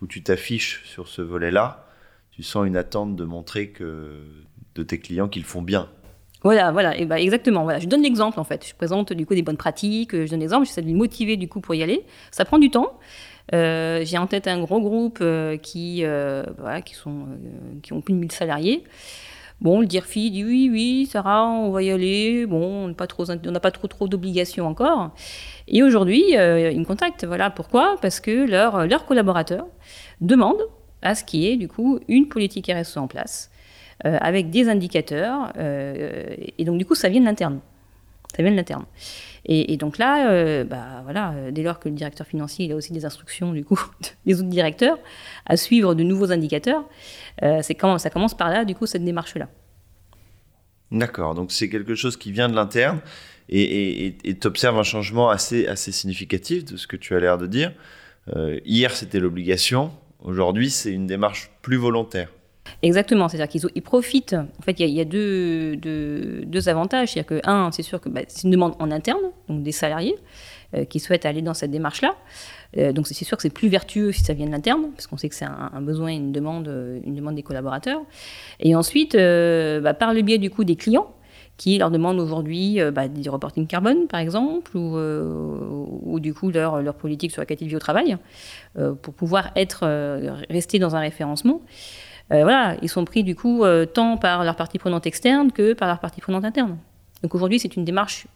où 0.03 0.07
tu 0.07 0.23
t'affiches 0.23 0.83
sur 0.85 1.09
ce 1.09 1.23
volet-là. 1.23 1.87
Tu 2.31 2.43
sens 2.43 2.67
une 2.67 2.77
attente 2.77 3.17
de 3.17 3.25
montrer 3.25 3.71
que 3.71 4.21
de 4.75 4.83
tes 4.83 4.99
clients 4.99 5.29
qu'ils 5.29 5.45
font 5.45 5.63
bien. 5.63 5.89
Voilà, 6.43 6.71
voilà, 6.71 6.97
et 6.97 7.07
bah 7.07 7.19
exactement. 7.19 7.65
Voilà, 7.65 7.79
je 7.79 7.87
donne 7.87 8.03
l'exemple 8.03 8.39
en 8.39 8.45
fait. 8.45 8.67
Je 8.69 8.75
présente 8.75 9.13
du 9.13 9.25
coup 9.27 9.35
des 9.35 9.43
bonnes 9.43 9.57
pratiques, 9.57 10.13
je 10.13 10.31
donne 10.31 10.41
l'exemple, 10.41 10.67
j'essaie 10.67 10.83
de 10.83 10.87
les 10.87 10.95
motiver 10.95 11.37
du 11.37 11.49
coup 11.49 11.61
pour 11.61 11.75
y 11.75 11.83
aller. 11.83 12.05
Ça 12.31 12.45
prend 12.45 12.59
du 12.59 12.71
temps. 12.71 12.99
Euh, 13.55 14.01
j'ai 14.05 14.19
en 14.19 14.27
tête 14.27 14.49
un 14.49 14.61
gros 14.61 14.81
groupe 14.81 15.19
euh, 15.21 15.57
qui, 15.57 16.01
euh, 16.05 16.45
qui, 16.85 16.95
sont, 16.95 17.27
qui 17.83 17.93
ont 17.93 18.01
plus 18.01 18.15
de 18.15 18.19
1000 18.19 18.33
salariés. 18.33 18.85
Bon, 19.61 19.81
le 19.81 19.87
DIRFI 19.87 20.31
dit 20.31 20.45
oui, 20.45 20.69
oui, 20.71 21.09
Sarah, 21.11 21.47
on 21.47 21.71
va 21.71 21.83
y 21.83 21.91
aller. 21.91 22.45
Bon, 22.45 22.85
on 22.85 22.89
n'a 22.89 22.95
pas 22.95 23.07
trop, 23.07 23.25
trop, 23.25 23.87
trop 23.89 24.09
d'obligations 24.09 24.67
encore. 24.67 25.15
Et 25.67 25.83
aujourd'hui, 25.83 26.33
ils 26.33 26.79
me 26.79 26.85
contactent. 26.85 27.25
Voilà 27.25 27.49
pourquoi 27.49 27.97
Parce 28.03 28.21
que 28.21 28.47
leurs 28.47 28.87
leur 28.87 29.07
collaborateurs 29.07 29.67
demandent 30.21 30.67
à 31.01 31.15
ce 31.15 31.25
qu'il 31.25 31.41
y 31.41 31.47
ait 31.47 31.57
du 31.57 31.69
coup 31.69 32.01
une 32.07 32.29
politique 32.29 32.71
RSE 32.71 32.99
en 32.99 33.07
place 33.07 33.51
avec 34.05 34.51
des 34.51 34.69
indicateurs. 34.69 35.55
Et 35.57 36.65
donc, 36.67 36.77
du 36.77 36.85
coup, 36.85 36.95
ça 36.95 37.09
vient 37.09 37.21
de 37.21 37.27
l'interne. 37.27 37.61
Ça 38.37 38.43
vient 38.43 38.53
de 38.53 38.57
l'interne. 38.57 38.85
Et, 39.47 39.77
donc 39.77 39.99
là, 39.99 40.29
euh, 40.29 40.65
bah, 40.65 41.03
voilà, 41.05 41.33
dès 41.53 41.63
lors 41.63 41.79
que 41.79 41.89
le 41.89 41.95
directeur 41.95 42.27
financier 42.27 42.67
il 42.67 42.73
a 42.73 42.75
aussi 42.75 42.93
des 42.93 43.05
instructions 43.05 43.53
du 43.53 43.65
coup 43.65 43.81
des 44.27 44.41
autres 44.41 44.49
directeurs 44.49 44.99
à 45.47 45.57
suivre 45.57 45.95
de 45.95 46.03
nouveaux 46.03 46.33
indicateurs, 46.33 46.85
c'est 47.63 47.77
comment 47.77 47.99
ça 47.99 48.11
commence 48.11 48.37
par 48.37 48.51
là 48.51 48.65
du 48.65 48.75
coup 48.75 48.87
cette 48.87 49.05
démarche 49.05 49.37
là. 49.37 49.49
D'accord, 50.91 51.35
donc 51.35 51.53
c'est 51.53 51.69
quelque 51.69 51.95
chose 51.95 52.17
qui 52.17 52.33
vient 52.33 52.49
de 52.49 52.57
l'interne 52.57 53.01
et 53.49 54.17
tu 54.23 54.47
observes 54.49 54.79
un 54.79 54.83
changement 54.83 55.31
assez, 55.31 55.69
assez 55.69 55.93
significatif 55.93 56.65
de 56.65 56.77
ce 56.77 56.89
que 56.89 56.97
tu 56.97 57.15
as 57.15 57.21
l'air 57.21 57.39
de 57.39 57.47
dire. 57.47 57.73
hier 58.65 58.91
c'était 58.97 59.21
l'obligation, 59.21 59.93
aujourd'hui 60.21 60.71
c'est 60.71 60.91
une 60.91 61.07
démarche 61.07 61.53
plus 61.63 61.77
volontaire. 61.77 62.31
Exactement, 62.83 63.29
c'est-à-dire 63.29 63.49
qu'ils 63.49 63.83
profitent. 63.83 64.35
En 64.35 64.63
fait, 64.63 64.79
il 64.81 64.89
y, 64.89 65.01
a, 65.01 65.05
deux, 65.05 66.69
avantages. 66.69 67.13
C'est-à-dire 67.13 67.41
que, 67.43 67.49
un, 67.49 67.71
c'est 67.73 67.83
sûr 67.83 68.01
que 68.01 68.09
bah, 68.09 68.23
c'est 68.29 68.45
une 68.45 68.51
demande 68.51 68.75
en 68.79 68.91
interne, 68.91 69.23
donc 69.49 69.63
des 69.63 69.73
salariés 69.73 70.17
euh, 70.75 70.85
qui 70.85 71.01
souhaitent 71.01 71.27
aller 71.27 71.43
dans 71.43 71.55
cette 71.55 71.71
démarche-là. 71.71 72.15
Euh, 72.77 72.93
donc, 72.93 73.07
c'est 73.07 73.25
sûr 73.25 73.37
que 73.37 73.43
c'est 73.43 73.51
plus 73.51 73.69
vertueux 73.69 74.13
si 74.13 74.23
ça 74.23 74.35
vient 74.35 74.47
de 74.47 74.53
l'interne, 74.53 74.91
parce 74.95 75.07
qu'on 75.07 75.17
sait 75.17 75.29
que 75.29 75.35
c'est 75.35 75.47
un, 75.47 75.81
besoin, 75.81 76.09
une 76.09 76.33
demande, 76.33 77.01
une 77.05 77.15
demande 77.15 77.35
des 77.35 77.43
collaborateurs. 77.43 78.03
Et 78.61 78.75
ensuite, 78.75 79.15
euh, 79.15 79.81
bah, 79.81 79.95
par 79.95 80.13
le 80.13 80.23
biais 80.23 80.39
du 80.39 80.51
coup 80.51 80.65
des 80.65 80.77
clients, 80.77 81.13
qui 81.57 81.79
leur 81.79 81.91
demandent 81.91 82.21
aujourd'hui 82.21 82.79
bah, 82.93 83.09
du 83.09 83.31
reporting 83.31 83.67
carbone, 83.67 84.09
par 84.09 84.21
exemple, 84.21 84.77
ou, 84.77 86.21
du 86.21 86.35
coup 86.35 86.51
leur, 86.51 86.83
leur, 86.83 86.95
politique 86.95 87.31
sur 87.31 87.41
la 87.41 87.47
qualité 87.47 87.65
de 87.65 87.71
vie 87.71 87.77
au 87.77 87.79
travail, 87.79 88.19
pour 89.01 89.15
pouvoir 89.15 89.53
être, 89.57 89.87
rester 90.51 90.79
dans 90.79 90.97
un 90.97 91.01
référencement. 91.01 91.63
Euh, 92.33 92.43
voilà, 92.43 92.77
ils 92.83 92.89
sont 92.89 93.05
pris 93.05 93.23
du 93.23 93.37
coup 93.37 93.63
euh, 93.65 93.87
tant 93.87 94.17
par 94.17 94.43
leur 94.43 94.57
partie 94.57 94.79
prenante 94.79 95.07
externe 95.07 95.53
que 95.53 95.75
par 95.75 95.87
leur 95.87 96.01
partie 96.01 96.21
prenante 96.21 96.45
interne. 96.45 96.79
Donc 97.23 97.35
aujourd'hui, 97.35 97.61
c'est 97.61 97.77
une 97.77 97.85
démarche 97.85 98.27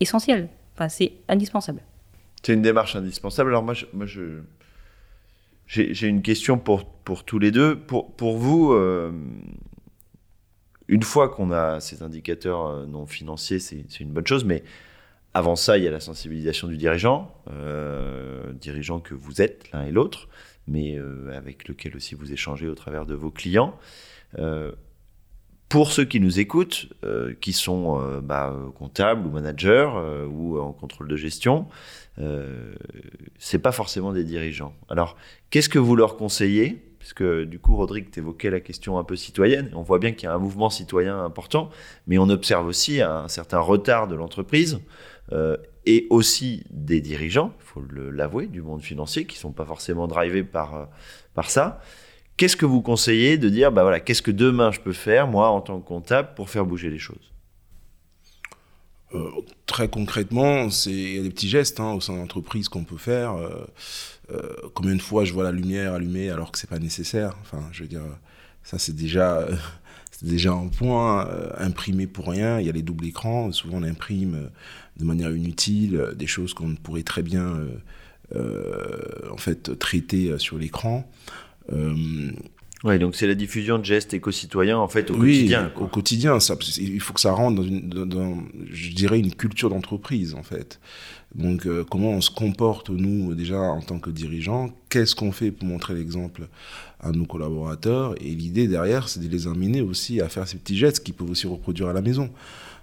essentielle, 0.00 0.48
c'est 0.88 1.12
indispensable. 1.28 1.80
C'est 2.42 2.54
une 2.54 2.62
démarche 2.62 2.94
indispensable. 2.94 3.50
Alors 3.50 3.64
moi, 3.64 3.74
j'ai, 5.66 6.08
une 6.08 6.22
question 6.22 6.58
pour, 6.58 6.86
tous 7.26 7.40
les 7.40 7.50
deux. 7.50 7.76
Pour, 7.76 8.14
pour 8.14 8.38
vous, 8.38 8.72
euh, 8.72 9.10
une 10.86 11.02
fois 11.02 11.28
qu'on 11.28 11.50
a 11.50 11.80
ces 11.80 12.02
indicateurs 12.04 12.86
non 12.86 13.06
financiers, 13.06 13.58
c'est, 13.58 14.00
une 14.00 14.12
bonne 14.12 14.26
chose, 14.26 14.44
mais 14.44 14.62
avant 15.34 15.56
ça, 15.56 15.76
il 15.76 15.84
y 15.84 15.88
a 15.88 15.90
la 15.90 16.00
sensibilisation 16.00 16.68
du 16.68 16.76
dirigeant, 16.76 17.34
dirigeant 18.54 19.00
que 19.00 19.14
vous 19.14 19.42
êtes 19.42 19.70
l'un 19.72 19.84
et 19.84 19.90
l'autre 19.90 20.28
mais 20.68 20.96
euh, 20.96 21.36
avec 21.36 21.66
lequel 21.66 21.96
aussi 21.96 22.14
vous 22.14 22.32
échangez 22.32 22.68
au 22.68 22.74
travers 22.74 23.06
de 23.06 23.14
vos 23.14 23.30
clients. 23.30 23.74
Euh, 24.38 24.72
pour 25.68 25.92
ceux 25.92 26.04
qui 26.04 26.20
nous 26.20 26.40
écoutent, 26.40 26.88
euh, 27.04 27.34
qui 27.40 27.52
sont 27.52 28.00
bah, 28.22 28.56
comptables 28.78 29.26
ou 29.26 29.30
managers 29.30 29.90
ou 30.30 30.58
en 30.58 30.72
contrôle 30.72 31.08
de 31.08 31.16
gestion, 31.16 31.66
c'est 33.38 33.58
pas 33.58 33.70
forcément 33.70 34.12
des 34.12 34.24
dirigeants. 34.24 34.74
Alors, 34.88 35.16
qu'est-ce 35.50 35.68
que 35.68 35.78
vous 35.78 35.94
leur 35.94 36.16
conseillez? 36.16 36.82
Puisque 36.98 37.22
du 37.22 37.58
coup, 37.58 37.76
Rodrigue, 37.76 38.06
évoquais 38.16 38.50
la 38.50 38.60
question 38.60 38.98
un 38.98 39.04
peu 39.04 39.14
cititoyenne. 39.14 39.70
On 39.74 39.82
voit 39.82 39.98
bien 39.98 40.12
qu'il 40.12 40.24
y 40.24 40.26
a 40.26 40.34
un 40.34 40.38
mouvement 40.38 40.70
citoyen 40.70 41.22
important, 41.22 41.70
mais 42.06 42.16
on 42.16 42.30
observe 42.30 42.66
aussi 42.66 43.02
un 43.02 43.28
certain 43.28 43.60
retard 43.60 44.08
de 44.08 44.16
l'entreprise 44.16 44.80
et 45.88 46.06
aussi 46.10 46.64
des 46.68 47.00
dirigeants, 47.00 47.54
il 47.60 47.64
faut 47.64 47.82
l'avouer, 48.12 48.46
du 48.46 48.60
monde 48.60 48.82
financier, 48.82 49.24
qui 49.24 49.36
ne 49.36 49.40
sont 49.40 49.52
pas 49.52 49.64
forcément 49.64 50.06
drivés 50.06 50.44
par, 50.44 50.76
euh, 50.76 50.84
par 51.32 51.50
ça. 51.50 51.80
Qu'est-ce 52.36 52.58
que 52.58 52.66
vous 52.66 52.82
conseillez 52.82 53.38
de 53.38 53.48
dire, 53.48 53.72
bah 53.72 53.82
voilà, 53.82 53.98
qu'est-ce 53.98 54.20
que 54.20 54.30
demain 54.30 54.70
je 54.70 54.80
peux 54.80 54.92
faire, 54.92 55.26
moi, 55.28 55.48
en 55.48 55.62
tant 55.62 55.80
que 55.80 55.88
comptable, 55.88 56.34
pour 56.36 56.50
faire 56.50 56.66
bouger 56.66 56.90
les 56.90 56.98
choses? 56.98 57.32
Euh, 59.14 59.30
très 59.64 59.88
concrètement, 59.88 60.68
il 60.84 61.16
y 61.16 61.18
a 61.18 61.22
des 61.22 61.30
petits 61.30 61.48
gestes 61.48 61.80
hein, 61.80 61.92
au 61.92 62.02
sein 62.02 62.12
de 62.12 62.18
l'entreprise 62.18 62.68
qu'on 62.68 62.84
peut 62.84 62.98
faire. 62.98 63.36
Euh, 64.30 64.52
combien 64.74 64.94
de 64.94 65.00
fois 65.00 65.24
je 65.24 65.32
vois 65.32 65.44
la 65.44 65.52
lumière 65.52 65.94
allumée 65.94 66.28
alors 66.28 66.52
que 66.52 66.58
c'est 66.58 66.68
pas 66.68 66.78
nécessaire? 66.78 67.34
Enfin, 67.40 67.66
je 67.72 67.84
veux 67.84 67.88
dire, 67.88 68.02
ça 68.68 68.78
c'est 68.78 68.94
déjà 68.94 69.46
c'est 70.18 70.28
déjà 70.28 70.52
un 70.52 70.66
point 70.66 71.28
euh, 71.28 71.50
imprimé 71.58 72.08
pour 72.08 72.26
rien. 72.26 72.58
Il 72.58 72.66
y 72.66 72.68
a 72.68 72.72
les 72.72 72.82
doubles 72.82 73.06
écrans. 73.06 73.52
Souvent, 73.52 73.78
on 73.78 73.84
imprime 73.84 74.34
euh, 74.34 74.48
de 74.98 75.04
manière 75.04 75.30
inutile 75.30 75.96
euh, 75.96 76.12
des 76.12 76.26
choses 76.26 76.54
qu'on 76.54 76.74
pourrait 76.74 77.04
très 77.04 77.22
bien 77.22 77.60
en 78.34 79.38
fait 79.38 79.78
traiter 79.78 80.38
sur 80.38 80.58
l'écran. 80.58 81.10
Oui, 82.84 82.98
donc 83.00 83.16
c'est 83.16 83.26
la 83.26 83.34
diffusion 83.34 83.78
de 83.78 83.84
gestes 83.84 84.14
éco-citoyens 84.14 84.78
en 84.78 84.86
fait 84.86 85.10
au 85.10 85.16
quotidien. 85.16 85.72
Au 85.76 85.86
quotidien, 85.88 86.38
ça, 86.38 86.56
il 86.78 87.00
faut 87.00 87.12
que 87.12 87.20
ça 87.20 87.32
rentre 87.32 87.56
dans, 87.56 87.66
une, 87.66 87.88
dans, 87.88 88.38
je 88.70 88.90
dirais, 88.90 89.18
une 89.18 89.34
culture 89.34 89.68
d'entreprise 89.68 90.34
en 90.34 90.44
fait. 90.44 90.78
Donc 91.34 91.66
comment 91.90 92.10
on 92.10 92.20
se 92.20 92.30
comporte 92.30 92.90
nous 92.90 93.34
déjà 93.34 93.58
en 93.58 93.80
tant 93.82 93.98
que 93.98 94.10
dirigeants? 94.10 94.70
Qu'est-ce 94.90 95.16
qu'on 95.16 95.32
fait 95.32 95.50
pour 95.50 95.66
montrer 95.66 95.94
l'exemple 95.94 96.48
à 97.00 97.10
nos 97.10 97.26
collaborateurs? 97.26 98.14
Et 98.20 98.30
l'idée 98.30 98.68
derrière, 98.68 99.08
c'est 99.08 99.20
de 99.20 99.28
les 99.28 99.48
amener 99.48 99.80
aussi 99.80 100.20
à 100.20 100.28
faire 100.28 100.46
ces 100.46 100.56
petits 100.56 100.76
gestes 100.76 101.02
qu'ils 101.02 101.14
peuvent 101.14 101.30
aussi 101.30 101.48
reproduire 101.48 101.88
à 101.88 101.92
la 101.92 102.00
maison. 102.00 102.30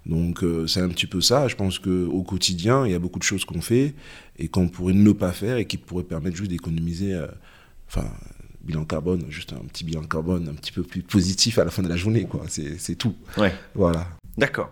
Donc 0.05 0.43
c'est 0.67 0.81
un 0.81 0.89
petit 0.89 1.07
peu 1.07 1.21
ça. 1.21 1.47
Je 1.47 1.55
pense 1.55 1.79
qu'au 1.79 2.21
quotidien, 2.23 2.85
il 2.85 2.91
y 2.91 2.95
a 2.95 2.99
beaucoup 2.99 3.19
de 3.19 3.23
choses 3.23 3.45
qu'on 3.45 3.61
fait 3.61 3.93
et 4.37 4.49
qu'on 4.49 4.67
pourrait 4.67 4.93
ne 4.93 5.11
pas 5.13 5.31
faire 5.31 5.55
et 5.55 5.65
qui 5.65 5.77
pourraient 5.77 6.03
permettre 6.03 6.35
juste 6.35 6.51
d'économiser. 6.51 7.17
enfin 7.87 8.09
bilan 8.65 8.85
carbone, 8.85 9.25
juste 9.29 9.53
un 9.53 9.65
petit 9.67 9.83
bilan 9.83 10.03
carbone 10.03 10.49
un 10.49 10.53
petit 10.53 10.71
peu 10.71 10.83
plus 10.83 11.01
positif 11.01 11.59
à 11.59 11.65
la 11.65 11.71
fin 11.71 11.83
de 11.83 11.89
la 11.89 11.95
journée, 11.95 12.25
quoi. 12.25 12.43
C'est 12.47 12.95
tout. 12.95 13.15
Ouais. 13.37 13.53
Voilà. 13.73 14.07
D'accord. 14.37 14.71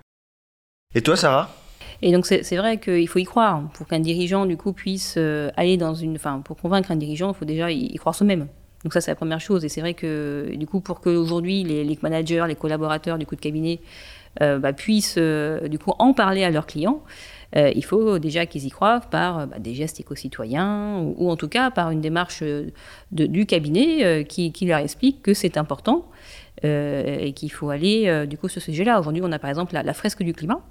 Et 0.95 1.01
toi, 1.01 1.15
Sarah? 1.15 1.53
Et 2.01 2.12
donc 2.12 2.25
c'est 2.25 2.58
vrai 2.58 2.79
qu'il 2.79 3.08
faut 3.08 3.19
y 3.19 3.23
croire 3.23 3.69
pour 3.75 3.88
qu'un 3.88 4.01
dirigeant 4.01 4.45
du 4.45 4.58
coup 4.58 4.73
puisse 4.73 5.15
euh, 5.17 5.49
aller 5.56 5.77
dans 5.77 5.95
une, 5.95 6.15
enfin 6.15 6.41
pour 6.43 6.58
convaincre 6.58 6.91
un 6.91 6.97
dirigeant, 6.97 7.32
il 7.32 7.36
faut 7.36 7.45
déjà 7.45 7.71
y, 7.71 7.95
croire 7.95 8.13
soi-même. 8.13 8.47
Donc 8.84 8.91
ça 8.91 8.99
c'est 8.99 9.12
la 9.12 9.15
première 9.15 9.39
chose. 9.39 9.63
Et 9.63 9.69
c'est 9.69 9.79
vrai 9.79 9.93
que 9.93 10.51
du 10.53 10.67
coup 10.67 10.82
pour 10.82 10.99
qu'aujourd'hui 10.99 11.63
les, 11.63 11.86
les 11.86 11.99
managers, 12.01 12.43
les 12.47 12.56
collaborateurs 12.56 13.17
du 13.17 13.25
coup 13.25 13.38
de 13.38 13.41
cabinet 13.41 13.79
euh, 14.41 14.60
bah, 14.60 14.73
puissent 14.73 15.15
euh, 15.17 15.67
du 15.69 15.79
coup 15.79 15.93
en 15.97 16.13
parler 16.13 16.43
à 16.43 16.49
leurs 16.49 16.65
clients, 16.65 17.03
euh, 17.55 17.71
il 17.75 17.83
faut 17.83 18.19
déjà 18.19 18.45
qu'ils 18.45 18.65
y 18.65 18.69
croient 18.69 18.99
par 18.99 19.39
euh, 19.39 19.45
bah, 19.45 19.59
des 19.59 19.73
gestes 19.73 19.99
éco-citoyens 19.99 20.99
ou, 20.99 21.29
en 21.29 21.35
tout 21.35 21.47
cas 21.47 21.69
par 21.71 21.91
une 21.91 22.01
démarche 22.01 22.39
euh, 22.41 22.71
du 23.11 23.45
cabinet 23.45 24.25
qui, 24.25 24.51
leur 24.65 24.79
explique 24.79 25.21
que 25.21 25.33
c'est 25.33 25.57
important 25.57 26.09
et 26.63 27.33
qu'il 27.35 27.51
faut 27.51 27.69
aller 27.69 28.25
du 28.25 28.37
coup 28.37 28.47
sur 28.47 28.61
ce 28.61 28.71
sujet-là. 28.71 28.99
Aujourd'hui, 28.99 29.21
on 29.23 29.31
a 29.33 29.39
par 29.39 29.49
exemple 29.49 29.73
la, 29.73 29.93
fresque 29.93 30.23
du 30.23 30.33
climat. 30.33 30.61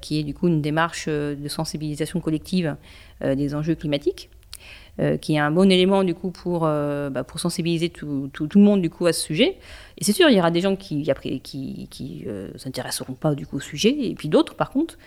qui 0.00 0.18
est 0.18 0.24
du 0.24 0.34
coup 0.34 0.48
une 0.48 0.60
démarche 0.60 1.08
de 1.08 1.48
sensibilisation 1.48 2.20
collective 2.20 2.76
des 3.22 3.54
enjeux 3.54 3.76
climatiques, 3.76 4.28
qui 5.20 5.34
est 5.34 5.38
un 5.38 5.52
bon 5.52 5.70
élément 5.70 6.02
du 6.02 6.12
coup 6.12 6.32
pour, 6.32 6.62
bah, 6.62 7.22
pour 7.24 7.38
sensibiliser 7.38 7.88
tout, 7.88 8.28
tout, 8.32 8.48
le 8.52 8.60
monde 8.60 8.82
du 8.82 8.90
coup 8.90 9.06
à 9.06 9.12
ce 9.12 9.20
sujet. 9.20 9.56
Et 9.96 10.02
c'est 10.04 10.12
sûr, 10.12 10.28
il 10.28 10.36
y 10.36 10.40
aura 10.40 10.50
des 10.50 10.60
gens 10.60 10.74
qui 10.74 11.08
après 11.08 11.38
qui, 11.38 11.86
qui 11.88 12.26
s'intéresseront 12.56 13.12
pas 13.12 13.36
du 13.36 13.46
coup 13.46 13.58
au 13.58 13.60
sujet, 13.60 13.94
et 13.96 14.16
puis 14.16 14.28
d'autres 14.28 14.56
par 14.56 14.70
contre 14.70 14.98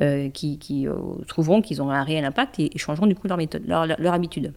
euh, 0.00 0.28
qui, 0.30 0.86
euh, 0.86 0.94
trouveront 1.26 1.60
qu'ils 1.60 1.82
ont 1.82 1.90
un 1.90 2.04
réel 2.04 2.24
impact 2.24 2.60
et, 2.60 2.70
changeront 2.76 3.08
du 3.08 3.16
coup 3.16 3.26
leur 3.26 3.36
méthode, 3.36 3.64
leur, 3.66 3.84
leur, 3.84 4.14
habitude. 4.14 4.52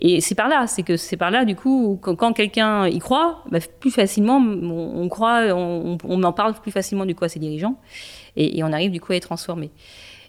Et 0.00 0.20
c'est 0.20 0.34
par 0.34 0.48
là, 0.48 0.66
c'est 0.66 0.82
que 0.82 0.96
c'est 0.96 1.16
par 1.16 1.30
là 1.30 1.44
du 1.44 1.54
coup 1.54 2.00
quand, 2.02 2.32
quelqu'un 2.32 2.88
y 2.88 2.98
croit, 2.98 3.44
bah, 3.48 3.60
plus 3.78 3.92
facilement 3.92 4.38
on, 4.38 5.08
croit, 5.08 5.54
on, 5.54 6.22
en 6.24 6.32
parle 6.32 6.54
plus 6.54 6.72
facilement 6.72 7.06
du 7.06 7.14
coup 7.14 7.24
à 7.24 7.28
ses 7.28 7.38
dirigeants 7.38 7.76
et, 8.34 8.64
on 8.64 8.72
arrive 8.72 8.90
du 8.90 9.00
coup 9.00 9.12
à 9.12 9.16
être 9.16 9.26
transformé. 9.26 9.70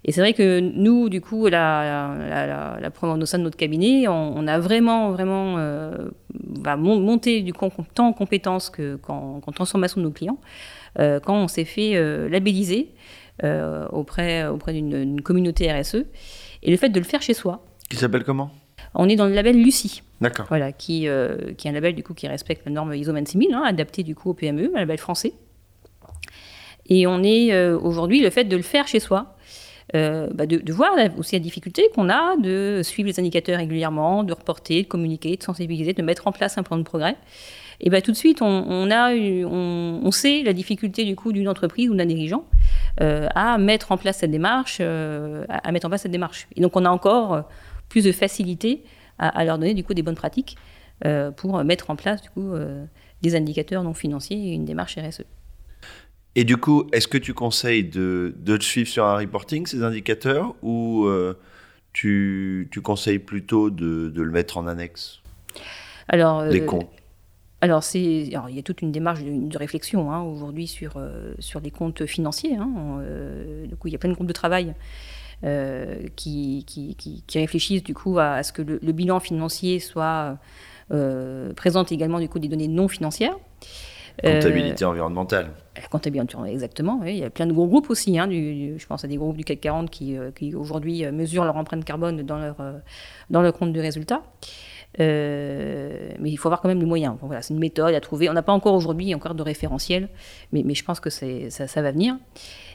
Et 0.06 0.12
c'est 0.12 0.22
vrai 0.22 0.34
que 0.34 0.60
nous, 0.60 1.08
du 1.10 1.22
coup, 1.22 1.48
la, 1.48 2.14
la, 2.18 2.80
la, 2.80 2.90
au 2.90 3.26
sein 3.26 3.38
de 3.38 3.44
notre 3.44 3.58
cabinet, 3.58 4.08
on, 4.08 4.48
a 4.48 4.60
vraiment, 4.60 5.12
vraiment 5.12 5.56
euh, 5.58 6.10
bah, 6.34 6.76
monté 6.76 7.42
du 7.42 7.54
coup, 7.54 7.70
tant 7.94 8.08
en 8.08 8.14
compétences 8.14 8.70
qu'en 9.02 9.40
transformation 9.56 10.02
de 10.02 10.06
nos 10.06 10.12
clients, 10.12 10.40
quand 10.98 11.36
on 11.36 11.48
s'est 11.48 11.64
fait 11.64 11.94
labelliser 12.30 12.90
euh, 13.44 13.88
auprès, 13.88 14.46
auprès 14.46 14.74
d'une 14.74 15.22
communauté 15.22 15.72
RSE. 15.72 16.06
Et 16.62 16.70
le 16.70 16.78
fait 16.78 16.90
de 16.90 17.00
le 17.00 17.06
faire 17.06 17.22
chez 17.24 17.34
soi. 17.34 17.66
Qui 17.90 17.98
s'appelle 17.98 18.24
comment? 18.24 18.52
On 18.94 19.10
est 19.10 19.16
dans 19.16 19.26
le 19.26 19.34
label 19.34 19.60
Lucie. 19.60 20.04
D'accord. 20.22 20.46
Voilà, 20.50 20.72
qui, 20.72 21.08
euh, 21.08 21.54
qui 21.58 21.68
est 21.68 21.72
un 21.72 21.74
label 21.74 21.96
du 21.96 22.04
coup 22.04 22.14
qui 22.14 22.28
respecte 22.28 22.64
la 22.66 22.72
norme 22.72 22.94
ISO 22.94 23.12
26000, 23.12 23.54
hein, 23.54 23.64
adapté 23.66 24.04
du 24.04 24.14
coup 24.14 24.30
au 24.30 24.34
PME, 24.36 24.72
un 24.76 24.80
label 24.80 25.00
français. 25.00 25.34
Et 26.86 27.08
on 27.08 27.24
est 27.24 27.54
euh, 27.54 27.78
aujourd'hui 27.78 28.22
le 28.22 28.30
fait 28.30 28.44
de 28.44 28.56
le 28.56 28.62
faire 28.62 28.88
chez 28.88 29.00
soi, 29.00 29.36
bah, 29.94 30.46
de, 30.46 30.74
voir 30.74 30.92
aussi 31.18 31.36
la 31.36 31.40
difficulté 31.40 31.90
qu'on 31.94 32.10
a 32.10 32.36
de 32.38 32.82
suivre 32.84 33.10
les 33.10 33.20
indicateurs 33.20 33.58
régulièrement, 33.58 34.24
de 34.24 34.34
reporter, 34.34 34.84
de 34.84 34.88
communiquer, 34.88 35.36
de 35.36 35.44
sensibiliser, 35.44 35.94
de 35.94 36.02
mettre 36.02 36.28
en 36.28 36.32
place 36.32 36.58
un 36.58 36.64
plan 36.64 36.78
de 36.78 36.84
progrès. 36.84 37.16
et 37.80 37.90
ben 37.90 38.02
tout 38.02 38.12
de 38.12 38.18
suite, 38.18 38.42
on, 38.42 38.92
a, 38.92 39.14
on, 39.14 40.12
sait 40.12 40.44
la 40.44 40.54
difficulté 40.54 41.06
du 41.06 41.16
coup 41.16 41.34
d'une 41.34 41.50
entreprise 41.50 41.90
ou 41.90 41.96
d'un 41.96 42.06
dirigeant 42.06 42.46
à 43.00 43.58
mettre 43.58 43.92
en 43.92 43.98
place 43.98 44.18
cette 44.18 44.32
démarche, 44.32 44.80
à, 44.80 45.72
mettre 45.72 45.86
en 45.86 45.90
place 45.90 46.04
cette 46.04 46.12
démarche. 46.12 46.48
Et 46.56 46.62
donc, 46.62 46.76
on 46.76 46.86
a 46.86 46.90
encore 46.90 47.44
plus 47.90 48.04
de 48.04 48.12
facilité 48.12 48.84
à, 49.20 49.44
leur 49.44 49.58
donner 49.58 49.74
du 49.74 49.84
coup 49.84 49.94
des 49.94 50.04
bonnes 50.04 50.16
pratiques 50.16 50.58
pour 51.36 51.64
mettre 51.64 51.90
en 51.90 51.96
place 51.96 52.22
du 52.22 52.30
coup 52.30 52.54
des 53.24 53.36
indicateurs 53.36 53.84
non 53.84 53.94
financiers 53.94 54.38
et 54.38 54.54
une 54.54 54.66
démarche 54.66 54.98
RSE. 54.98 55.24
Et 56.36 56.44
du 56.46 56.58
coup, 56.58 56.88
est-ce 56.94 57.08
que 57.08 57.18
tu 57.18 57.34
conseilles 57.34 57.84
de, 57.84 58.34
de 58.38 58.60
suivre 58.60 58.90
sur 58.90 59.06
un 59.06 59.18
reporting, 59.18 59.68
ces 59.68 59.84
indicateurs, 59.84 60.56
ou 60.64 61.06
euh, 61.06 61.38
tu, 61.94 62.68
tu, 62.72 62.82
conseilles 62.82 63.20
plutôt 63.20 63.70
de, 63.70 64.10
de, 64.10 64.22
le 64.22 64.32
mettre 64.32 64.58
en 64.58 64.66
annexe? 64.66 65.22
Alors, 66.08 66.40
euh, 66.40 66.50
Les 66.50 66.66
comptes 66.66 66.90
alors, 67.62 67.82
il 67.94 68.28
y 68.28 68.60
a 68.60 68.62
toute 68.62 68.82
une 68.82 68.92
démarche 68.92 69.22
de, 69.24 69.58
réflexion 69.58 70.12
hein, 70.12 70.22
aujourd'hui 70.22 70.68
sur, 70.68 70.98
euh, 70.98 71.34
sur 71.40 71.62
les 71.62 71.72
comptes 71.72 72.06
financiers. 72.06 72.58
Hein. 72.58 73.02
du 73.66 73.74
coup, 73.78 73.88
il 73.88 73.92
y 73.92 73.96
a 73.96 73.98
plein 73.98 74.10
de 74.10 74.16
groupes 74.16 74.28
de 74.28 74.34
travail 74.34 74.74
qui, 76.18 76.66
qui, 76.68 76.98
qui, 76.98 77.40
réfléchissent 77.40 77.84
du 77.84 77.94
coup 77.94 78.20
à, 78.20 78.44
ce 78.44 78.52
que 78.52 78.62
le, 78.62 78.92
bilan 78.92 79.22
financier 79.22 79.80
soit 79.80 80.38
présente 81.56 81.94
également 81.94 82.20
du 82.20 82.28
coup 82.28 82.40
des 82.40 82.50
données 82.50 82.68
non 82.68 82.90
financières. 82.90 83.38
Comptabilité 84.22 84.86
environnementale. 84.86 85.52
La 85.76 85.88
comptabilité, 85.88 86.38
exactement. 86.48 87.00
Oui. 87.02 87.16
Il 87.16 87.20
y 87.20 87.24
a 87.24 87.30
plein 87.30 87.48
de 87.48 87.54
gros 87.54 87.68
groupes 87.68 87.90
aussi. 87.90 88.20
Hein, 88.20 88.28
du, 88.28 88.78
je 88.78 88.86
pense 88.86 89.04
à 89.04 89.08
des 89.08 89.18
groupes 89.18 89.38
du 89.38 89.44
CAC 89.44 89.60
40 89.62 89.90
qui, 89.90 90.18
euh, 90.18 90.30
qui 90.32 90.54
aujourd'hui 90.54 91.04
euh, 91.04 91.12
mesurent 91.12 91.46
leur 91.46 91.58
empreinte 91.58 91.84
carbone 91.84 92.22
dans 92.22 92.38
leur, 92.38 92.56
euh, 92.60 92.74
dans 93.32 93.42
leur 93.42 93.54
compte 93.54 93.74
de 93.74 93.80
résultat. 93.80 94.22
mais 95.00 96.30
il 96.30 96.38
faut 96.38 96.48
avoir 96.48 96.62
quand 96.62 96.68
même 96.68 96.80
les 96.80 96.86
moyens. 96.86 97.16
voilà, 97.22 97.42
c'est 97.42 97.56
une 97.56 97.60
méthode 97.60 97.96
à 97.96 98.02
trouver. 98.02 98.30
On 98.30 98.34
n'a 98.34 98.44
pas 98.44 98.54
encore 98.54 98.76
aujourd'hui 98.76 99.16
encore 99.16 99.34
de 99.34 99.42
référentiel, 99.42 100.10
mais, 100.52 100.62
mais 100.64 100.76
je 100.76 100.84
pense 100.84 101.00
que 101.00 101.10
ça, 101.10 101.26
ça, 101.50 101.82
va 101.82 101.92
venir. 101.92 102.18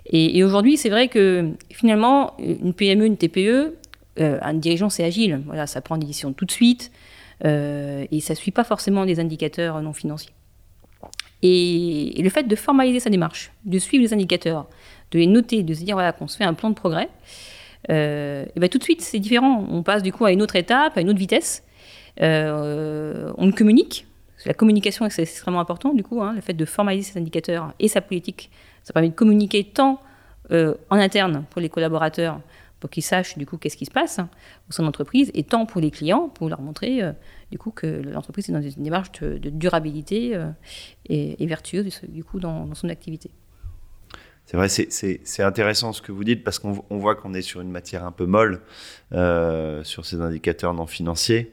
Et, 0.06 0.42
aujourd'hui, 0.42 0.76
c'est 0.76 0.90
vrai 0.90 1.06
que 1.06 1.50
finalement, 1.70 2.34
une 2.38 2.74
PME, 2.74 3.06
une 3.06 3.16
TPE, 3.16 3.76
un 4.18 4.54
dirigeant, 4.54 4.88
c'est 4.88 5.04
agile. 5.04 5.42
Voilà, 5.46 5.68
ça 5.68 5.80
prend 5.80 5.96
des 5.96 6.06
décisions 6.06 6.32
tout 6.32 6.46
de 6.46 6.50
suite 6.50 6.90
et 7.44 8.20
ça 8.20 8.32
ne 8.32 8.36
suit 8.36 8.50
pas 8.50 8.64
forcément 8.64 9.06
des 9.06 9.20
indicateurs 9.20 9.80
non 9.80 9.92
financiers. 9.92 10.32
Et, 11.42 12.20
le 12.20 12.30
fait 12.30 12.44
de 12.44 12.56
formaliser 12.56 13.00
sa 13.00 13.10
démarche, 13.10 13.52
de 13.64 13.78
suivre 13.78 14.02
les 14.02 14.12
indicateurs, 14.12 14.66
de 15.10 15.18
les 15.18 15.26
noter, 15.26 15.62
de 15.62 15.74
se 15.74 15.84
dire 15.84 15.94
voilà, 15.94 16.12
qu'on 16.12 16.28
se 16.28 16.36
fait 16.36 16.44
un 16.44 16.54
plan 16.54 16.70
de 16.70 16.74
progrès, 16.74 17.08
euh, 17.90 18.44
ben 18.56 18.68
tout 18.68 18.78
de 18.78 18.82
suite 18.82 19.00
c'est 19.00 19.18
différent. 19.18 19.66
On 19.70 19.82
passe 19.82 20.02
du 20.02 20.12
coup 20.12 20.24
à 20.24 20.32
une 20.32 20.42
autre 20.42 20.56
étape, 20.56 20.96
à 20.96 21.00
une 21.00 21.10
autre 21.10 21.18
vitesse. 21.18 21.62
Euh, 22.20 23.32
on 23.38 23.52
communique. 23.52 24.06
La 24.46 24.54
communication 24.54 25.06
c'est 25.10 25.22
extrêmement 25.22 25.60
important 25.60 25.94
du 25.94 26.02
coup. 26.02 26.22
Hein, 26.22 26.32
le 26.34 26.40
fait 26.40 26.54
de 26.54 26.64
formaliser 26.64 27.12
ses 27.12 27.18
indicateurs 27.18 27.72
et 27.78 27.88
sa 27.88 28.00
politique, 28.00 28.50
ça 28.82 28.92
permet 28.92 29.08
de 29.08 29.14
communiquer 29.14 29.64
tant 29.64 30.00
euh, 30.50 30.74
en 30.90 30.96
interne 30.96 31.44
pour 31.50 31.60
les 31.60 31.68
collaborateurs 31.68 32.40
pour 32.80 32.90
qu'ils 32.90 33.02
sachent 33.02 33.36
du 33.36 33.46
coup 33.46 33.56
qu'est-ce 33.56 33.76
qui 33.76 33.86
se 33.86 33.90
passe 33.90 34.18
hein, 34.18 34.28
au 34.68 34.72
sein 34.72 34.90
et 35.12 35.42
tant 35.44 35.66
pour 35.66 35.80
les 35.80 35.90
clients 35.90 36.28
pour 36.28 36.48
leur 36.48 36.60
montrer 36.60 37.02
euh, 37.02 37.12
du 37.50 37.58
coup 37.58 37.70
que 37.70 37.86
l'entreprise 37.86 38.48
est 38.48 38.52
dans 38.52 38.62
une 38.62 38.82
démarche 38.82 39.12
de, 39.12 39.50
durabilité 39.50 40.34
euh, 40.34 40.48
et, 41.06 41.46
vertueuse 41.46 42.00
du 42.08 42.24
coup 42.24 42.40
dans, 42.40 42.74
son 42.74 42.88
activité. 42.88 43.30
C'est 44.44 44.56
vrai, 44.56 44.68
c'est 44.68 45.42
intéressant 45.42 45.92
ce 45.92 46.00
que 46.00 46.10
vous 46.10 46.24
dites 46.24 46.42
parce 46.42 46.58
qu'on 46.58 46.72
voit 46.90 47.16
qu'on 47.16 47.34
est 47.34 47.42
sur 47.42 47.60
une 47.60 47.70
matière 47.70 48.04
un 48.04 48.12
peu 48.12 48.24
molle 48.24 48.62
euh, 49.12 49.84
sur 49.84 50.06
ces 50.06 50.20
indicateurs 50.22 50.72
non 50.72 50.86
financiers. 50.86 51.52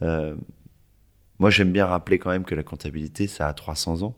moi, 0.00 1.50
j'aime 1.50 1.70
bien 1.70 1.86
rappeler 1.86 2.18
quand 2.18 2.30
même 2.30 2.44
que 2.44 2.56
la 2.56 2.64
comptabilité, 2.64 3.28
ça 3.28 3.46
a 3.46 3.52
300 3.52 4.02
ans 4.02 4.16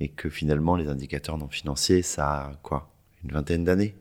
et 0.00 0.08
que 0.08 0.28
finalement, 0.28 0.76
les 0.76 0.88
indicateurs 0.88 1.38
non 1.38 1.48
financiers, 1.48 2.02
ça 2.02 2.26
a 2.26 2.52
quoi? 2.62 2.90
Une 3.24 3.32
vingtaine 3.32 3.64
d'années. 3.64 3.94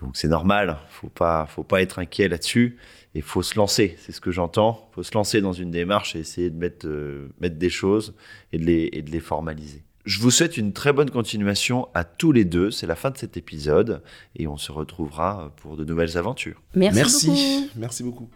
Donc 0.00 0.16
c'est 0.16 0.28
normal, 0.28 0.78
faut 0.88 1.08
pas, 1.08 1.46
faut 1.46 1.62
pas 1.62 1.80
être 1.80 1.98
inquiet 1.98 2.28
là-dessus 2.28 2.78
et 3.14 3.20
faut 3.20 3.42
se 3.42 3.56
lancer. 3.56 3.96
C'est 3.98 4.12
ce 4.12 4.20
que 4.20 4.32
j'entends. 4.32 4.90
Faut 4.92 5.02
se 5.02 5.14
lancer 5.14 5.40
dans 5.40 5.52
une 5.52 5.70
démarche 5.70 6.16
et 6.16 6.20
essayer 6.20 6.50
de 6.50 6.56
mettre, 6.56 6.86
euh, 6.86 7.28
mettre 7.40 7.56
des 7.56 7.70
choses 7.70 8.14
et 8.52 8.58
de, 8.58 8.64
les, 8.64 8.90
et 8.92 9.02
de 9.02 9.10
les 9.10 9.20
formaliser. 9.20 9.84
Je 10.04 10.20
vous 10.20 10.30
souhaite 10.30 10.58
une 10.58 10.72
très 10.72 10.92
bonne 10.92 11.10
continuation 11.10 11.88
à 11.94 12.04
tous 12.04 12.32
les 12.32 12.44
deux. 12.44 12.70
C'est 12.70 12.86
la 12.86 12.96
fin 12.96 13.10
de 13.10 13.16
cet 13.16 13.36
épisode 13.36 14.02
et 14.36 14.46
on 14.46 14.56
se 14.56 14.70
retrouvera 14.70 15.54
pour 15.56 15.76
de 15.76 15.84
nouvelles 15.84 16.18
aventures. 16.18 16.60
Merci. 16.74 16.90
Merci 16.94 17.28
beaucoup. 17.30 17.70
Merci 17.76 18.02
beaucoup. 18.02 18.30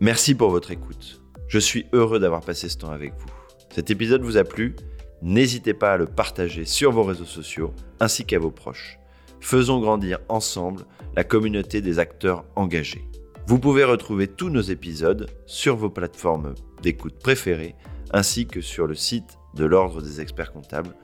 Merci 0.00 0.34
pour 0.34 0.50
votre 0.50 0.70
écoute. 0.70 1.20
Je 1.46 1.58
suis 1.58 1.86
heureux 1.92 2.18
d'avoir 2.18 2.40
passé 2.40 2.70
ce 2.70 2.78
temps 2.78 2.90
avec 2.90 3.12
vous. 3.18 3.39
Cet 3.70 3.90
épisode 3.90 4.22
vous 4.22 4.36
a 4.36 4.44
plu 4.44 4.74
N'hésitez 5.22 5.74
pas 5.74 5.92
à 5.92 5.96
le 5.96 6.06
partager 6.06 6.64
sur 6.64 6.92
vos 6.92 7.02
réseaux 7.02 7.24
sociaux 7.24 7.74
ainsi 8.00 8.24
qu'à 8.24 8.38
vos 8.38 8.50
proches. 8.50 8.98
Faisons 9.40 9.80
grandir 9.80 10.18
ensemble 10.28 10.84
la 11.14 11.24
communauté 11.24 11.80
des 11.80 11.98
acteurs 11.98 12.44
engagés. 12.56 13.04
Vous 13.46 13.58
pouvez 13.58 13.84
retrouver 13.84 14.28
tous 14.28 14.48
nos 14.48 14.60
épisodes 14.60 15.28
sur 15.46 15.76
vos 15.76 15.90
plateformes 15.90 16.54
d'écoute 16.82 17.18
préférées 17.18 17.74
ainsi 18.12 18.46
que 18.46 18.60
sur 18.60 18.86
le 18.86 18.94
site 18.94 19.38
de 19.54 19.64
l'Ordre 19.64 20.02
des 20.02 20.20
experts 20.20 20.52
comptables 20.52 20.94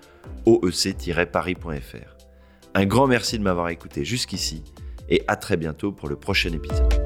oec-paris.fr. 0.47 2.17
Un 2.75 2.87
grand 2.87 3.07
merci 3.07 3.39
de 3.39 3.45
m'avoir 3.45 3.69
écouté 3.69 4.05
jusqu'ici 4.05 4.63
et 5.09 5.23
à 5.29 5.37
très 5.37 5.57
bientôt 5.57 5.93
pour 5.93 6.09
le 6.09 6.17
prochain 6.17 6.53
épisode. 6.53 7.06